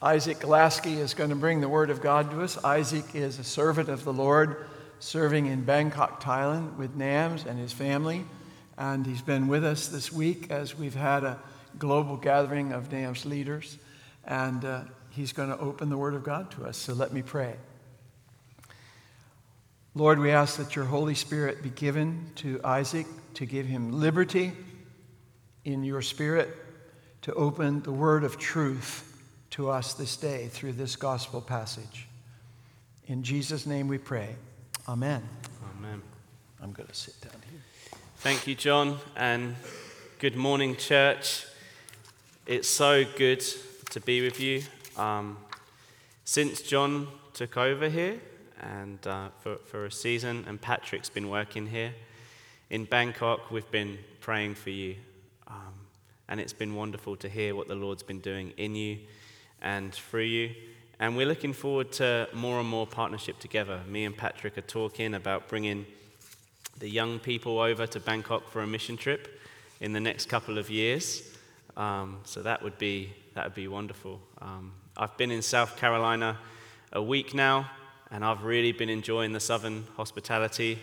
Isaac 0.00 0.38
Glasky 0.38 0.98
is 0.98 1.12
going 1.12 1.30
to 1.30 1.36
bring 1.36 1.60
the 1.60 1.68
Word 1.68 1.90
of 1.90 2.00
God 2.00 2.30
to 2.30 2.42
us. 2.42 2.62
Isaac 2.62 3.16
is 3.16 3.40
a 3.40 3.44
servant 3.44 3.88
of 3.88 4.04
the 4.04 4.12
Lord, 4.12 4.64
serving 5.00 5.46
in 5.46 5.64
Bangkok, 5.64 6.22
Thailand, 6.22 6.76
with 6.76 6.96
Nams 6.96 7.44
and 7.44 7.58
his 7.58 7.72
family. 7.72 8.24
And 8.76 9.04
he's 9.04 9.22
been 9.22 9.48
with 9.48 9.64
us 9.64 9.88
this 9.88 10.12
week 10.12 10.52
as 10.52 10.78
we've 10.78 10.94
had 10.94 11.24
a 11.24 11.40
global 11.80 12.16
gathering 12.16 12.72
of 12.72 12.90
Nams 12.90 13.24
leaders. 13.24 13.76
And 14.24 14.64
uh, 14.64 14.82
he's 15.10 15.32
going 15.32 15.48
to 15.48 15.58
open 15.58 15.88
the 15.88 15.98
Word 15.98 16.14
of 16.14 16.22
God 16.22 16.52
to 16.52 16.64
us. 16.64 16.76
So 16.76 16.92
let 16.94 17.12
me 17.12 17.22
pray. 17.22 17.56
Lord, 19.96 20.20
we 20.20 20.30
ask 20.30 20.58
that 20.58 20.76
your 20.76 20.84
Holy 20.84 21.16
Spirit 21.16 21.60
be 21.60 21.70
given 21.70 22.30
to 22.36 22.60
Isaac 22.62 23.08
to 23.34 23.46
give 23.46 23.66
him 23.66 24.00
liberty 24.00 24.52
in 25.64 25.82
your 25.82 26.02
spirit 26.02 26.54
to 27.22 27.34
open 27.34 27.82
the 27.82 27.90
word 27.90 28.22
of 28.22 28.38
truth 28.38 29.07
to 29.50 29.70
us 29.70 29.94
this 29.94 30.16
day 30.16 30.48
through 30.48 30.72
this 30.72 30.96
gospel 30.96 31.40
passage. 31.40 32.06
In 33.06 33.22
Jesus' 33.22 33.66
name 33.66 33.88
we 33.88 33.98
pray. 33.98 34.36
Amen. 34.86 35.22
Amen. 35.78 36.02
I'm 36.62 36.72
going 36.72 36.88
to 36.88 36.94
sit 36.94 37.18
down 37.20 37.40
here. 37.50 37.60
Thank 38.18 38.46
you, 38.46 38.54
John, 38.54 38.98
and 39.16 39.56
good 40.18 40.36
morning, 40.36 40.76
church. 40.76 41.46
It's 42.46 42.68
so 42.68 43.04
good 43.16 43.42
to 43.90 44.00
be 44.00 44.22
with 44.22 44.40
you. 44.40 44.62
Um, 44.96 45.38
since 46.24 46.60
John 46.60 47.08
took 47.32 47.56
over 47.56 47.88
here 47.88 48.20
and 48.60 49.04
uh, 49.06 49.28
for, 49.40 49.56
for 49.56 49.86
a 49.86 49.92
season, 49.92 50.44
and 50.46 50.60
Patrick's 50.60 51.08
been 51.08 51.30
working 51.30 51.68
here 51.68 51.94
in 52.70 52.84
Bangkok, 52.84 53.50
we've 53.50 53.70
been 53.70 53.98
praying 54.20 54.56
for 54.56 54.70
you. 54.70 54.96
Um, 55.46 55.74
and 56.28 56.40
it's 56.40 56.52
been 56.52 56.74
wonderful 56.74 57.16
to 57.16 57.28
hear 57.28 57.54
what 57.54 57.68
the 57.68 57.74
Lord's 57.74 58.02
been 58.02 58.20
doing 58.20 58.52
in 58.58 58.74
you 58.74 58.98
and 59.62 59.92
through 59.94 60.22
you. 60.22 60.54
And 61.00 61.16
we're 61.16 61.26
looking 61.26 61.52
forward 61.52 61.92
to 61.92 62.28
more 62.32 62.58
and 62.58 62.68
more 62.68 62.86
partnership 62.86 63.38
together. 63.38 63.80
Me 63.86 64.04
and 64.04 64.16
Patrick 64.16 64.58
are 64.58 64.62
talking 64.62 65.14
about 65.14 65.48
bringing 65.48 65.86
the 66.78 66.88
young 66.88 67.18
people 67.18 67.60
over 67.60 67.86
to 67.86 68.00
Bangkok 68.00 68.48
for 68.50 68.62
a 68.62 68.66
mission 68.66 68.96
trip 68.96 69.40
in 69.80 69.92
the 69.92 70.00
next 70.00 70.26
couple 70.26 70.58
of 70.58 70.70
years. 70.70 71.22
Um, 71.76 72.18
so 72.24 72.42
that 72.42 72.62
would 72.62 72.78
be 72.78 73.12
that 73.34 73.44
would 73.44 73.54
be 73.54 73.68
wonderful. 73.68 74.20
Um, 74.42 74.72
I've 74.96 75.16
been 75.16 75.30
in 75.30 75.42
South 75.42 75.76
Carolina 75.76 76.36
a 76.92 77.00
week 77.00 77.32
now, 77.32 77.70
and 78.10 78.24
I've 78.24 78.42
really 78.42 78.72
been 78.72 78.88
enjoying 78.88 79.32
the 79.32 79.40
southern 79.40 79.86
hospitality. 79.96 80.80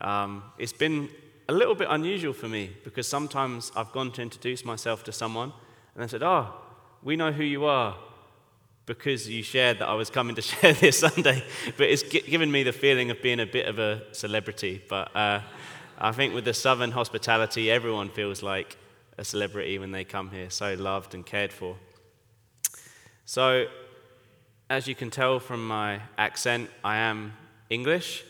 Um, 0.00 0.44
it's 0.58 0.72
been 0.72 1.08
a 1.48 1.52
little 1.52 1.74
bit 1.74 1.88
unusual 1.90 2.32
for 2.32 2.48
me 2.48 2.70
because 2.84 3.08
sometimes 3.08 3.72
I've 3.74 3.90
gone 3.90 4.12
to 4.12 4.22
introduce 4.22 4.64
myself 4.64 5.02
to 5.04 5.12
someone, 5.12 5.52
and 5.94 6.04
they 6.04 6.06
said, 6.06 6.22
"Oh, 6.22 6.54
we 7.02 7.16
know 7.16 7.32
who 7.32 7.42
you 7.42 7.64
are 7.64 7.96
because 8.88 9.28
you 9.28 9.44
shared 9.44 9.78
that 9.78 9.88
I 9.88 9.94
was 9.94 10.10
coming 10.10 10.34
to 10.34 10.42
share 10.50 10.72
this 10.72 10.98
Sunday. 10.98 11.44
But 11.76 11.88
it's 11.88 12.02
given 12.02 12.50
me 12.50 12.64
the 12.64 12.72
feeling 12.72 13.12
of 13.12 13.22
being 13.22 13.38
a 13.38 13.46
bit 13.46 13.66
of 13.66 13.78
a 13.78 14.02
celebrity. 14.12 14.82
But 14.88 15.14
uh, 15.14 15.42
I 15.96 16.10
think 16.10 16.34
with 16.34 16.44
the 16.44 16.54
Southern 16.54 16.90
hospitality, 16.90 17.70
everyone 17.70 18.08
feels 18.08 18.42
like 18.42 18.76
a 19.16 19.24
celebrity 19.24 19.78
when 19.78 19.92
they 19.92 20.02
come 20.02 20.30
here, 20.30 20.50
so 20.50 20.74
loved 20.74 21.14
and 21.14 21.24
cared 21.24 21.52
for. 21.52 21.76
So, 23.24 23.66
as 24.68 24.88
you 24.88 24.96
can 24.96 25.10
tell 25.10 25.38
from 25.38 25.66
my 25.68 26.00
accent, 26.16 26.70
I 26.82 26.96
am 26.96 27.34
English, 27.70 28.24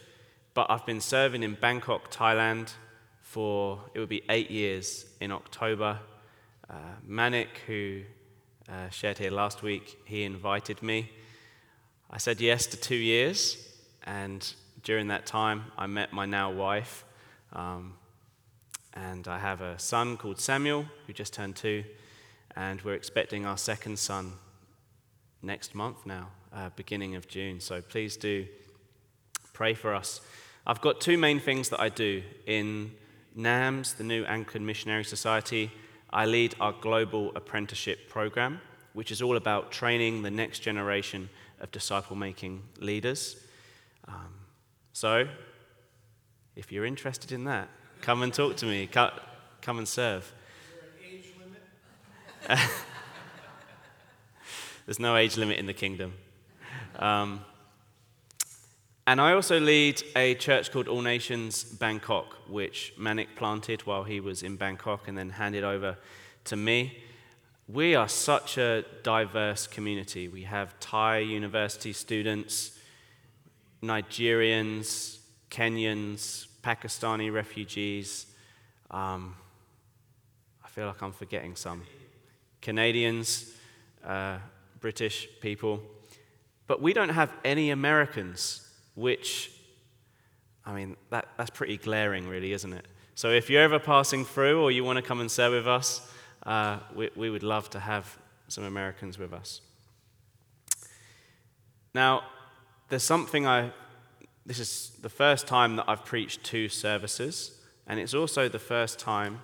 but 0.52 0.66
I've 0.70 0.84
been 0.84 1.00
serving 1.00 1.42
in 1.42 1.54
Bangkok, 1.54 2.10
Thailand 2.10 2.72
for 3.28 3.78
it 3.92 4.00
would 4.00 4.08
be 4.08 4.22
eight 4.30 4.50
years 4.50 5.04
in 5.20 5.30
October. 5.30 5.98
Uh, 6.68 6.94
Manik, 7.06 7.60
who 7.66 8.02
uh, 8.70 8.90
shared 8.90 9.18
here 9.18 9.30
last 9.30 9.62
week, 9.62 9.98
he 10.04 10.24
invited 10.24 10.82
me. 10.82 11.10
I 12.10 12.18
said 12.18 12.40
yes 12.40 12.66
to 12.66 12.76
two 12.76 12.96
years, 12.96 13.56
and 14.04 14.54
during 14.82 15.08
that 15.08 15.26
time, 15.26 15.64
I 15.76 15.86
met 15.86 16.12
my 16.12 16.26
now 16.26 16.50
wife. 16.50 17.04
Um, 17.52 17.94
and 18.94 19.28
I 19.28 19.38
have 19.38 19.60
a 19.60 19.78
son 19.78 20.16
called 20.16 20.40
Samuel, 20.40 20.86
who 21.06 21.12
just 21.12 21.32
turned 21.32 21.56
two, 21.56 21.84
and 22.56 22.80
we're 22.82 22.94
expecting 22.94 23.46
our 23.46 23.56
second 23.56 23.98
son 23.98 24.32
next 25.42 25.74
month 25.74 26.04
now, 26.04 26.28
uh, 26.52 26.70
beginning 26.74 27.14
of 27.14 27.28
June. 27.28 27.60
So 27.60 27.80
please 27.80 28.16
do 28.16 28.46
pray 29.52 29.74
for 29.74 29.94
us. 29.94 30.20
I've 30.66 30.80
got 30.80 31.00
two 31.00 31.16
main 31.16 31.40
things 31.40 31.68
that 31.68 31.80
I 31.80 31.88
do 31.88 32.22
in 32.46 32.92
NAMS, 33.36 33.94
the 33.96 34.04
New 34.04 34.24
Anglican 34.24 34.66
Missionary 34.66 35.04
Society. 35.04 35.70
I 36.10 36.26
lead 36.26 36.54
our 36.60 36.72
global 36.72 37.32
apprenticeship 37.36 38.08
program, 38.08 38.60
which 38.92 39.10
is 39.10 39.20
all 39.20 39.36
about 39.36 39.70
training 39.70 40.22
the 40.22 40.30
next 40.30 40.60
generation 40.60 41.28
of 41.60 41.70
disciple 41.70 42.16
making 42.16 42.62
leaders. 42.80 43.36
Um, 44.06 44.32
so, 44.92 45.28
if 46.56 46.72
you're 46.72 46.86
interested 46.86 47.32
in 47.32 47.44
that, 47.44 47.68
come 48.00 48.22
and 48.22 48.32
talk 48.32 48.56
to 48.56 48.66
me. 48.66 48.86
Come 48.86 49.78
and 49.78 49.86
serve. 49.86 50.32
There's 54.86 54.98
no 54.98 55.16
age 55.16 55.36
limit 55.36 55.58
in 55.58 55.66
the 55.66 55.74
kingdom. 55.74 56.14
Um, 56.98 57.44
and 59.08 59.22
I 59.22 59.32
also 59.32 59.58
lead 59.58 60.02
a 60.16 60.34
church 60.34 60.70
called 60.70 60.86
All 60.86 61.00
Nations 61.00 61.64
Bangkok, 61.64 62.26
which 62.46 62.92
Manik 62.98 63.36
planted 63.36 63.86
while 63.86 64.04
he 64.04 64.20
was 64.20 64.42
in 64.42 64.56
Bangkok 64.56 65.08
and 65.08 65.16
then 65.16 65.30
handed 65.30 65.64
over 65.64 65.96
to 66.44 66.56
me. 66.56 66.98
We 67.68 67.94
are 67.94 68.06
such 68.06 68.58
a 68.58 68.84
diverse 69.02 69.66
community. 69.66 70.28
We 70.28 70.42
have 70.42 70.78
Thai 70.78 71.20
university 71.20 71.94
students, 71.94 72.78
Nigerians, 73.82 75.20
Kenyans, 75.50 76.48
Pakistani 76.62 77.32
refugees. 77.32 78.26
Um, 78.90 79.36
I 80.62 80.68
feel 80.68 80.86
like 80.86 81.02
I'm 81.02 81.12
forgetting 81.12 81.56
some. 81.56 81.82
Canadians, 82.60 83.54
uh, 84.04 84.36
British 84.80 85.30
people. 85.40 85.80
But 86.66 86.82
we 86.82 86.92
don't 86.92 87.08
have 87.08 87.32
any 87.42 87.70
Americans 87.70 88.67
which, 88.98 89.52
I 90.66 90.74
mean, 90.74 90.96
that, 91.10 91.28
that's 91.36 91.50
pretty 91.50 91.76
glaring, 91.76 92.28
really, 92.28 92.52
isn't 92.52 92.72
it? 92.72 92.84
So 93.14 93.30
if 93.30 93.48
you're 93.48 93.62
ever 93.62 93.78
passing 93.78 94.24
through 94.24 94.60
or 94.60 94.72
you 94.72 94.82
want 94.82 94.96
to 94.96 95.02
come 95.02 95.20
and 95.20 95.30
serve 95.30 95.52
with 95.52 95.68
us, 95.68 96.10
uh, 96.44 96.80
we, 96.94 97.10
we 97.14 97.30
would 97.30 97.44
love 97.44 97.70
to 97.70 97.80
have 97.80 98.18
some 98.48 98.64
Americans 98.64 99.16
with 99.16 99.32
us. 99.32 99.60
Now, 101.94 102.22
there's 102.88 103.04
something 103.04 103.46
I, 103.46 103.70
this 104.44 104.58
is 104.58 104.92
the 105.00 105.08
first 105.08 105.46
time 105.46 105.76
that 105.76 105.84
I've 105.88 106.04
preached 106.04 106.42
two 106.42 106.68
services, 106.68 107.52
and 107.86 108.00
it's 108.00 108.14
also 108.14 108.48
the 108.48 108.58
first 108.58 108.98
time 108.98 109.40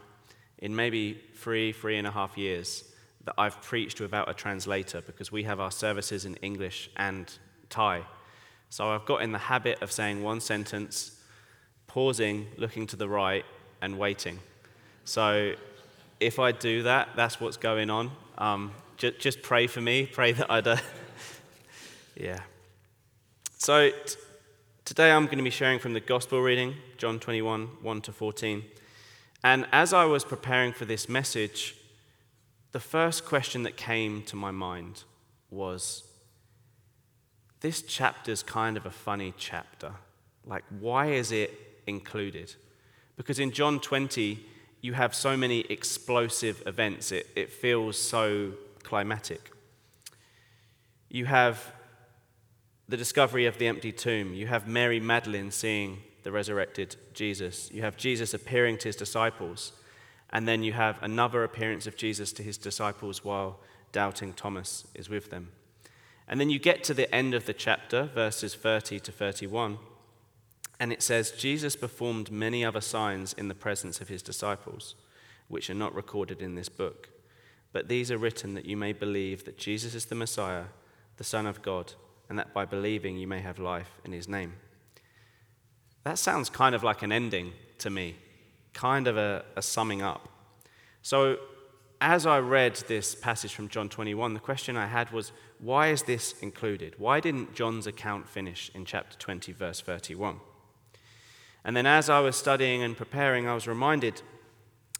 in 0.59 0.75
maybe 0.75 1.21
three, 1.37 1.73
three 1.73 1.97
and 1.97 2.07
a 2.07 2.11
half 2.11 2.37
years 2.37 2.85
that 3.25 3.35
I've 3.39 3.61
preached 3.63 4.01
without 4.01 4.29
a 4.29 4.35
translator 4.35 5.01
because 5.01 5.31
we 5.31 5.45
have 5.45 5.61
our 5.61 5.71
services 5.71 6.25
in 6.25 6.35
English 6.37 6.91
and 6.97 7.33
Thai. 7.71 8.03
So 8.75 8.89
I've 8.89 9.05
got 9.05 9.23
in 9.23 9.31
the 9.31 9.39
habit 9.39 9.81
of 9.83 9.93
saying 9.93 10.25
one 10.25 10.41
sentence, 10.41 11.13
pausing, 11.87 12.49
looking 12.57 12.89
to 12.89 12.97
the 12.97 13.09
right, 13.09 13.45
and 13.81 13.97
waiting. 13.97 14.41
So 15.05 15.55
if 16.19 16.41
I 16.41 16.51
do 16.51 16.83
that, 16.83 17.11
that's 17.15 17.41
what's 17.41 17.57
going 17.57 17.89
on. 17.89 18.11
Um, 18.37 18.73
just, 18.97 19.21
just 19.21 19.43
pray 19.43 19.69
for 19.69 19.81
me. 19.81 20.07
Pray 20.07 20.33
that 20.33 20.51
I 20.51 20.61
do. 20.61 20.75
yeah. 22.17 22.41
So 23.59 23.91
t- 23.91 24.17
today 24.85 25.13
I'm 25.13 25.27
going 25.27 25.39
to 25.39 25.45
be 25.45 25.51
sharing 25.51 25.79
from 25.79 25.93
the 25.93 26.01
gospel 26.01 26.41
reading, 26.41 26.75
John 26.99 27.21
21, 27.21 27.69
1 27.81 28.01
to 28.01 28.13
14. 28.13 28.65
And 29.45 29.69
as 29.71 29.93
I 29.93 30.05
was 30.05 30.25
preparing 30.25 30.73
for 30.73 30.85
this 30.85 31.09
message, 31.09 31.77
the 32.73 32.81
first 32.81 33.25
question 33.25 33.63
that 33.63 33.77
came 33.77 34.25
to 34.25 34.35
my 34.35 34.51
mind 34.51 35.05
was 35.49 36.03
this 37.65 37.81
chapter's 37.81 38.43
kind 38.43 38.77
of 38.77 38.85
a 38.85 38.91
funny 38.91 39.33
chapter. 39.39 39.91
Like, 40.45 40.65
why 40.81 41.13
is 41.13 41.33
it 41.33 41.51
included? 41.87 42.55
Because 43.17 43.39
in 43.39 43.53
John 43.53 43.81
20, 43.81 44.39
you 44.83 44.93
have 44.93 45.15
so 45.15 45.35
many 45.35 45.61
explosive 45.61 46.63
events, 46.67 47.11
it, 47.11 47.27
it 47.35 47.51
feels 47.51 47.97
so 47.97 48.53
climatic. 48.83 49.51
You 51.09 51.25
have 51.25 51.73
the 52.87 52.99
discovery 52.99 53.47
of 53.47 53.57
the 53.57 53.67
empty 53.67 53.93
tomb, 53.93 54.35
you 54.35 54.47
have 54.47 54.69
Mary 54.69 55.01
Magdalene 55.01 55.51
seeing 55.51 56.03
the 56.23 56.33
resurrected 56.33 56.97
Jesus, 57.15 57.71
you 57.73 57.81
have 57.81 57.97
Jesus 57.97 58.35
appearing 58.35 58.77
to 58.77 58.89
his 58.91 58.97
disciples, 58.97 59.73
and 60.29 60.47
then 60.47 60.63
you 60.63 60.75
have 60.75 61.03
another 61.03 61.45
appearance 61.45 61.87
of 61.87 61.97
Jesus 61.97 62.31
to 62.35 62.43
his 62.43 62.59
disciples 62.59 63.25
while 63.25 63.59
doubting 63.91 64.35
Thomas 64.35 64.87
is 64.95 65.09
with 65.09 65.31
them. 65.31 65.53
And 66.27 66.41
then 66.41 66.51
you 66.51 66.59
get 66.59 66.83
to 66.85 66.95
the 66.95 67.13
end 67.15 67.35
of 67.35 67.47
the 67.47 67.53
chapter, 67.53 68.05
verses 68.05 68.55
30 68.55 69.01
to 69.01 69.13
31, 69.13 69.79
and 70.81 70.93
it 70.93 71.03
says, 71.03 71.31
Jesus 71.31 71.77
performed 71.77 72.33
many 72.33 72.65
other 72.65 72.81
signs 72.81 73.33
in 73.33 73.49
the 73.49 73.55
presence 73.55 74.01
of 74.01 74.09
his 74.09 74.23
disciples, 74.23 74.95
which 75.49 75.71
are 75.71 75.75
not 75.75 75.95
recorded 75.95 76.43
in 76.43 76.55
this 76.55 76.69
book. 76.69 77.09
but 77.75 77.89
these 77.89 78.13
are 78.13 78.19
written 78.19 78.55
that 78.55 78.67
you 78.67 78.77
may 78.77 78.93
believe 78.93 79.45
that 79.45 79.59
Jesus 79.59 79.97
is 79.97 80.05
the 80.05 80.15
Messiah, 80.15 80.67
the 81.17 81.25
Son 81.25 81.45
of 81.45 81.61
God, 81.61 81.95
and 82.29 82.39
that 82.39 82.55
by 82.55 82.65
believing 82.65 83.17
you 83.17 83.27
may 83.27 83.41
have 83.41 83.59
life 83.59 83.91
in 84.05 84.13
his 84.13 84.29
name. 84.29 84.55
That 86.05 86.19
sounds 86.19 86.49
kind 86.49 86.77
of 86.77 86.85
like 86.85 87.03
an 87.03 87.11
ending 87.11 87.53
to 87.79 87.91
me, 87.91 88.15
kind 88.75 89.09
of 89.09 89.17
a, 89.17 89.45
a 89.57 89.61
summing 89.61 90.03
up. 90.03 90.29
So, 91.03 91.39
as 92.05 92.27
I 92.27 92.39
read 92.39 92.77
this 92.87 93.15
passage 93.15 93.55
from 93.55 93.71
John 93.71 93.89
21, 93.89 94.35
the 94.35 94.41
question 94.41 94.77
I 94.77 94.89
had 94.89 95.11
was 95.11 95.33
why 95.59 95.89
is 95.89 96.03
this 96.03 96.35
included? 96.43 96.97
Why 96.99 97.19
didn't 97.19 97.55
John's 97.55 97.87
account 97.87 98.29
finish 98.29 98.71
in 98.75 98.85
chapter 98.85 99.17
20, 99.19 99.53
verse 99.53 99.81
31? 99.81 100.41
And 101.65 101.75
then, 101.75 101.87
as 101.87 102.11
I 102.11 102.21
was 102.21 102.37
studying 102.37 102.83
and 102.83 102.95
preparing, 102.95 103.49
I 103.49 103.55
was 103.55 103.67
reminded 103.67 104.21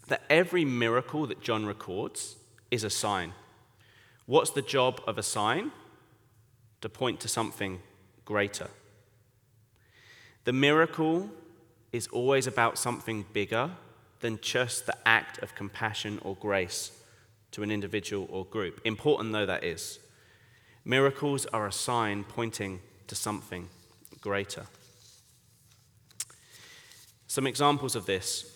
that 0.09 0.23
every 0.31 0.65
miracle 0.65 1.27
that 1.27 1.43
John 1.43 1.67
records 1.67 2.37
is 2.71 2.85
a 2.85 2.91
sign. 2.91 3.35
What's 4.25 4.51
the 4.51 4.63
job 4.63 5.03
of 5.07 5.19
a 5.19 5.23
sign? 5.23 5.73
To 6.81 6.89
point 6.89 7.21
to 7.21 7.29
something 7.29 7.83
greater. 8.25 8.71
The 10.45 10.55
miracle 10.55 11.29
is 11.93 12.07
always 12.07 12.47
about 12.47 12.79
something 12.79 13.27
bigger 13.35 13.73
than 14.25 14.41
just 14.41 14.87
the 14.87 14.97
act 15.07 15.39
of 15.43 15.55
compassion 15.55 16.19
or 16.23 16.35
grace 16.35 16.93
to 17.51 17.63
an 17.63 17.71
individual 17.71 18.27
or 18.31 18.47
group, 18.47 18.81
important 18.87 19.31
though 19.35 19.45
that 19.45 19.63
is. 19.63 19.99
Miracles 20.83 21.45
are 21.45 21.67
a 21.67 21.73
sign 21.73 22.25
pointing 22.25 22.81
to 23.07 23.15
something 23.15 23.69
greater. 24.23 24.65
Some 27.27 27.47
examples 27.47 27.95
of 27.95 28.07
this. 28.07 28.51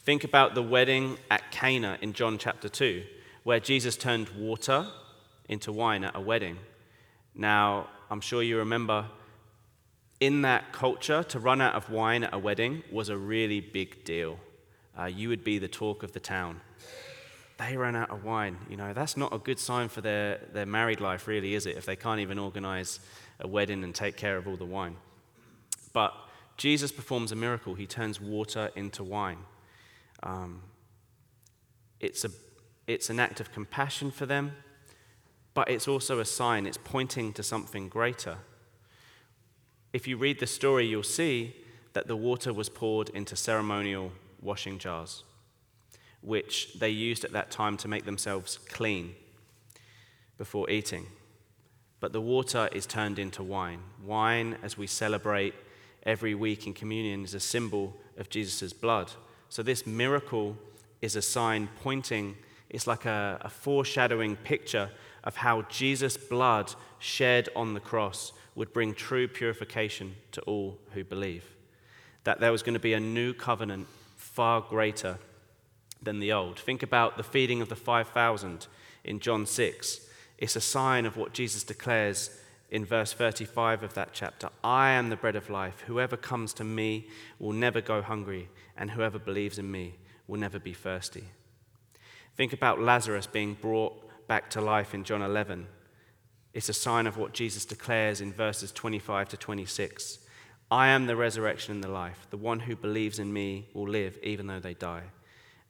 Think 0.00 0.24
about 0.24 0.54
the 0.54 0.62
wedding 0.62 1.16
at 1.30 1.50
Cana 1.50 1.96
in 2.02 2.12
John 2.12 2.36
chapter 2.36 2.68
2, 2.68 3.02
where 3.44 3.60
Jesus 3.60 3.96
turned 3.96 4.28
water 4.28 4.88
into 5.48 5.72
wine 5.72 6.04
at 6.04 6.14
a 6.14 6.20
wedding. 6.20 6.58
Now, 7.34 7.88
I'm 8.10 8.20
sure 8.20 8.42
you 8.42 8.58
remember 8.58 9.06
in 10.20 10.42
that 10.42 10.72
culture, 10.72 11.22
to 11.22 11.38
run 11.38 11.62
out 11.62 11.74
of 11.74 11.90
wine 11.90 12.24
at 12.24 12.34
a 12.34 12.38
wedding 12.38 12.82
was 12.92 13.08
a 13.08 13.16
really 13.16 13.60
big 13.60 14.04
deal. 14.04 14.38
Uh, 14.98 15.04
you 15.04 15.28
would 15.28 15.44
be 15.44 15.58
the 15.58 15.68
talk 15.68 16.02
of 16.02 16.12
the 16.12 16.20
town. 16.20 16.60
They 17.58 17.76
ran 17.76 17.96
out 17.96 18.10
of 18.10 18.24
wine. 18.24 18.58
You 18.68 18.76
know, 18.76 18.92
that's 18.92 19.16
not 19.16 19.32
a 19.32 19.38
good 19.38 19.58
sign 19.58 19.88
for 19.88 20.00
their, 20.00 20.40
their 20.52 20.66
married 20.66 21.00
life, 21.00 21.26
really, 21.26 21.54
is 21.54 21.66
it? 21.66 21.76
If 21.76 21.86
they 21.86 21.96
can't 21.96 22.20
even 22.20 22.38
organize 22.38 23.00
a 23.40 23.48
wedding 23.48 23.84
and 23.84 23.94
take 23.94 24.16
care 24.16 24.36
of 24.36 24.46
all 24.46 24.56
the 24.56 24.64
wine. 24.64 24.96
But 25.92 26.14
Jesus 26.56 26.90
performs 26.90 27.32
a 27.32 27.36
miracle. 27.36 27.74
He 27.74 27.86
turns 27.86 28.20
water 28.20 28.70
into 28.74 29.04
wine. 29.04 29.38
Um, 30.22 30.62
it's, 32.00 32.24
a, 32.24 32.30
it's 32.86 33.10
an 33.10 33.20
act 33.20 33.40
of 33.40 33.52
compassion 33.52 34.10
for 34.10 34.26
them, 34.26 34.52
but 35.54 35.68
it's 35.70 35.86
also 35.86 36.18
a 36.20 36.24
sign. 36.24 36.66
It's 36.66 36.78
pointing 36.82 37.32
to 37.34 37.42
something 37.42 37.88
greater 37.88 38.38
if 39.94 40.08
you 40.08 40.16
read 40.16 40.40
the 40.40 40.46
story, 40.46 40.84
you'll 40.86 41.04
see 41.04 41.54
that 41.92 42.08
the 42.08 42.16
water 42.16 42.52
was 42.52 42.68
poured 42.68 43.10
into 43.10 43.36
ceremonial 43.36 44.10
washing 44.44 44.78
jars, 44.78 45.24
which 46.20 46.74
they 46.78 46.90
used 46.90 47.24
at 47.24 47.32
that 47.32 47.50
time 47.50 47.76
to 47.78 47.88
make 47.88 48.04
themselves 48.04 48.58
clean 48.68 49.14
before 50.38 50.70
eating. 50.70 51.06
But 52.00 52.12
the 52.12 52.20
water 52.20 52.68
is 52.72 52.86
turned 52.86 53.18
into 53.18 53.42
wine. 53.42 53.80
Wine, 54.04 54.58
as 54.62 54.76
we 54.76 54.86
celebrate 54.86 55.54
every 56.04 56.34
week 56.34 56.66
in 56.66 56.74
communion, 56.74 57.24
is 57.24 57.34
a 57.34 57.40
symbol 57.40 57.96
of 58.18 58.28
Jesus' 58.28 58.72
blood. 58.72 59.10
So 59.48 59.62
this 59.62 59.86
miracle 59.86 60.56
is 61.00 61.16
a 61.16 61.22
sign 61.22 61.68
pointing, 61.82 62.36
it's 62.68 62.86
like 62.86 63.06
a, 63.06 63.38
a 63.42 63.48
foreshadowing 63.48 64.36
picture 64.36 64.90
of 65.22 65.36
how 65.36 65.62
Jesus' 65.62 66.16
blood 66.16 66.74
shed 66.98 67.48
on 67.56 67.74
the 67.74 67.80
cross 67.80 68.32
would 68.54 68.72
bring 68.72 68.94
true 68.94 69.26
purification 69.26 70.14
to 70.32 70.40
all 70.42 70.78
who 70.92 71.04
believe. 71.04 71.44
That 72.24 72.40
there 72.40 72.52
was 72.52 72.62
going 72.62 72.74
to 72.74 72.80
be 72.80 72.94
a 72.94 73.00
new 73.00 73.32
covenant 73.32 73.86
far 74.34 74.60
greater 74.60 75.18
than 76.02 76.18
the 76.18 76.32
old. 76.32 76.58
Think 76.58 76.82
about 76.82 77.16
the 77.16 77.22
feeding 77.22 77.62
of 77.62 77.68
the 77.68 77.76
5,000 77.76 78.66
in 79.04 79.20
John 79.20 79.46
6. 79.46 80.00
It's 80.38 80.56
a 80.56 80.60
sign 80.60 81.06
of 81.06 81.16
what 81.16 81.32
Jesus 81.32 81.62
declares 81.62 82.36
in 82.68 82.84
verse 82.84 83.12
35 83.12 83.84
of 83.84 83.94
that 83.94 84.10
chapter 84.12 84.48
I 84.64 84.90
am 84.90 85.08
the 85.08 85.16
bread 85.16 85.36
of 85.36 85.50
life. 85.50 85.84
Whoever 85.86 86.16
comes 86.16 86.52
to 86.54 86.64
me 86.64 87.06
will 87.38 87.52
never 87.52 87.80
go 87.80 88.02
hungry, 88.02 88.48
and 88.76 88.90
whoever 88.90 89.20
believes 89.20 89.56
in 89.58 89.70
me 89.70 89.94
will 90.26 90.40
never 90.40 90.58
be 90.58 90.74
thirsty. 90.74 91.24
Think 92.36 92.52
about 92.52 92.80
Lazarus 92.80 93.28
being 93.28 93.54
brought 93.54 94.26
back 94.26 94.50
to 94.50 94.60
life 94.60 94.94
in 94.94 95.04
John 95.04 95.22
11. 95.22 95.68
It's 96.52 96.68
a 96.68 96.72
sign 96.74 97.06
of 97.06 97.16
what 97.16 97.34
Jesus 97.34 97.64
declares 97.64 98.20
in 98.20 98.32
verses 98.32 98.72
25 98.72 99.28
to 99.28 99.36
26. 99.36 100.18
I 100.70 100.88
am 100.88 101.06
the 101.06 101.16
resurrection 101.16 101.74
and 101.74 101.84
the 101.84 101.88
life. 101.88 102.26
The 102.30 102.36
one 102.36 102.60
who 102.60 102.76
believes 102.76 103.18
in 103.18 103.32
me 103.32 103.68
will 103.74 103.88
live 103.88 104.18
even 104.22 104.46
though 104.46 104.60
they 104.60 104.74
die, 104.74 105.04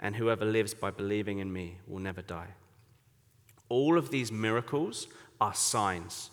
and 0.01 0.17
whoever 0.17 0.45
lives 0.45 0.75
by 0.75 0.91
believing 0.91 1.39
in 1.39 1.53
me 1.53 1.79
will 1.87 1.99
never 1.99 2.23
die. 2.23 2.49
All 3.69 3.99
of 3.99 4.11
these 4.11 4.31
miracles 4.31 5.07
are 5.41 5.55
signs. 5.55 6.31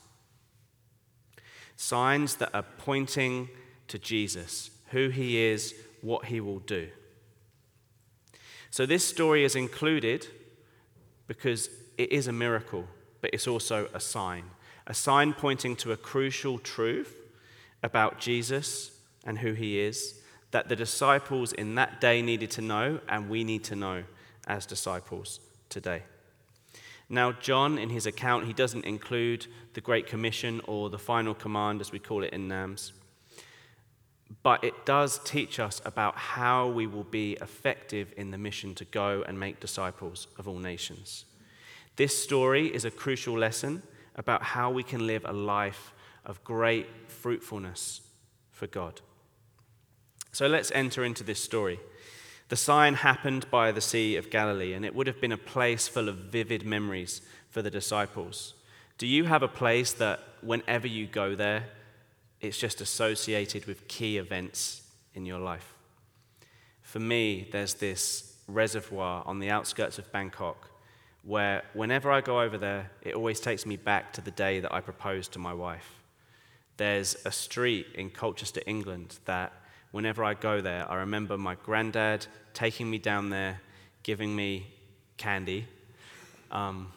Signs 1.76 2.36
that 2.36 2.54
are 2.54 2.66
pointing 2.78 3.50
to 3.88 3.98
Jesus, 3.98 4.70
who 4.92 5.10
he 5.10 5.38
is, 5.38 5.74
what 6.02 6.26
he 6.26 6.40
will 6.40 6.60
do. 6.60 6.90
So, 8.70 8.86
this 8.86 9.06
story 9.06 9.44
is 9.44 9.56
included 9.56 10.28
because 11.28 11.70
it 11.98 12.12
is 12.12 12.28
a 12.28 12.32
miracle 12.32 12.88
but 13.22 13.30
it's 13.34 13.48
also 13.48 13.88
a 13.94 14.00
sign. 14.00 14.44
A 14.88 14.94
sign 14.94 15.34
pointing 15.34 15.76
to 15.78 15.92
a 15.92 15.98
crucial 15.98 16.58
truth 16.58 17.16
about 17.84 18.20
Jesus 18.20 18.92
and 19.26 19.40
who 19.40 19.54
he 19.54 19.80
is 19.80 20.22
that 20.52 20.68
the 20.68 20.76
disciples 20.76 21.54
in 21.54 21.76
that 21.76 22.02
day 22.02 22.22
needed 22.22 22.52
to 22.52 22.62
know, 22.62 23.00
and 23.08 23.30
we 23.30 23.44
need 23.44 23.64
to 23.64 23.76
know 23.76 24.04
as 24.48 24.66
disciples 24.66 25.40
today. 25.70 26.04
Now, 27.10 27.32
John, 27.32 27.78
in 27.78 27.90
his 27.90 28.06
account, 28.06 28.48
he 28.48 28.54
doesn't 28.54 28.86
include 28.86 29.48
the 29.74 29.82
Great 29.82 30.08
Commission 30.08 30.62
or 30.66 30.90
the 30.90 31.00
final 31.00 31.34
command, 31.34 31.82
as 31.82 31.92
we 31.92 32.00
call 32.00 32.24
it 32.24 32.34
in 32.34 32.48
NAMS. 32.48 32.94
But 34.44 34.64
it 34.64 34.86
does 34.86 35.20
teach 35.24 35.60
us 35.60 35.82
about 35.84 36.16
how 36.16 36.68
we 36.68 36.88
will 36.88 37.04
be 37.04 37.34
effective 37.42 38.14
in 38.16 38.32
the 38.32 38.38
mission 38.38 38.76
to 38.76 38.86
go 38.86 39.24
and 39.28 39.40
make 39.40 39.60
disciples 39.60 40.28
of 40.38 40.48
all 40.48 40.58
nations. 40.58 41.26
This 41.98 42.18
story 42.18 42.74
is 42.74 42.86
a 42.86 42.92
crucial 42.92 43.38
lesson 43.38 43.84
about 44.16 44.42
how 44.42 44.72
we 44.72 44.84
can 44.84 45.06
live 45.06 45.26
a 45.26 45.34
life 45.34 45.94
of 46.26 46.44
great 46.44 46.88
fruitfulness 47.08 48.02
for 48.52 48.68
God. 48.68 49.02
So 50.32 50.48
let's 50.48 50.72
enter 50.72 51.04
into 51.04 51.24
this 51.24 51.44
story. 51.44 51.80
The 52.50 52.56
sign 52.56 52.96
happened 52.96 53.50
by 53.50 53.72
the 53.72 53.82
Sea 53.82 54.18
of 54.18 54.30
Galilee, 54.30 54.74
and 54.74 54.86
it 54.86 54.94
would 54.94 55.08
have 55.08 55.22
been 55.22 55.32
a 55.32 55.38
place 55.38 55.88
full 55.88 56.10
of 56.10 56.18
vivid 56.18 56.66
memories 56.66 57.22
for 57.50 57.62
the 57.62 57.72
disciples. 57.72 58.54
Do 58.98 59.08
you 59.08 59.26
have 59.26 59.44
a 59.44 59.48
place 59.48 59.94
that 59.94 60.20
whenever 60.42 60.88
you 60.88 61.08
go 61.08 61.36
there, 61.36 61.64
it's 62.40 62.58
just 62.58 62.82
associated 62.82 63.66
with 63.66 63.88
key 63.88 64.18
events 64.18 64.82
in 65.14 65.26
your 65.26 65.40
life? 65.40 65.74
For 66.82 67.00
me, 67.00 67.48
there's 67.52 67.76
this 67.76 68.36
reservoir 68.48 69.24
on 69.26 69.40
the 69.40 69.50
outskirts 69.50 69.98
of 69.98 70.12
Bangkok 70.12 70.70
where 71.24 71.64
whenever 71.74 72.12
I 72.12 72.22
go 72.22 72.42
over 72.42 72.58
there, 72.58 72.92
it 73.02 73.16
always 73.16 73.40
takes 73.40 73.66
me 73.66 73.78
back 73.78 74.12
to 74.14 74.22
the 74.22 74.32
day 74.32 74.60
that 74.60 74.74
I 74.74 74.82
proposed 74.82 75.34
to 75.34 75.40
my 75.40 75.54
wife. 75.54 76.01
There's 76.78 77.16
a 77.26 77.32
street 77.32 77.88
in 77.96 78.10
Colchester, 78.10 78.62
England, 78.66 79.20
that 79.26 79.54
whenever 79.92 80.24
I 80.24 80.34
go 80.34 80.62
there, 80.62 80.90
I 80.90 80.96
remember 80.96 81.38
my 81.38 81.56
granddad 81.56 82.26
taking 82.54 82.90
me 82.90 82.98
down 82.98 83.30
there, 83.30 83.62
giving 84.04 84.36
me 84.36 84.68
candy. 85.18 85.68
Um, 86.50 86.92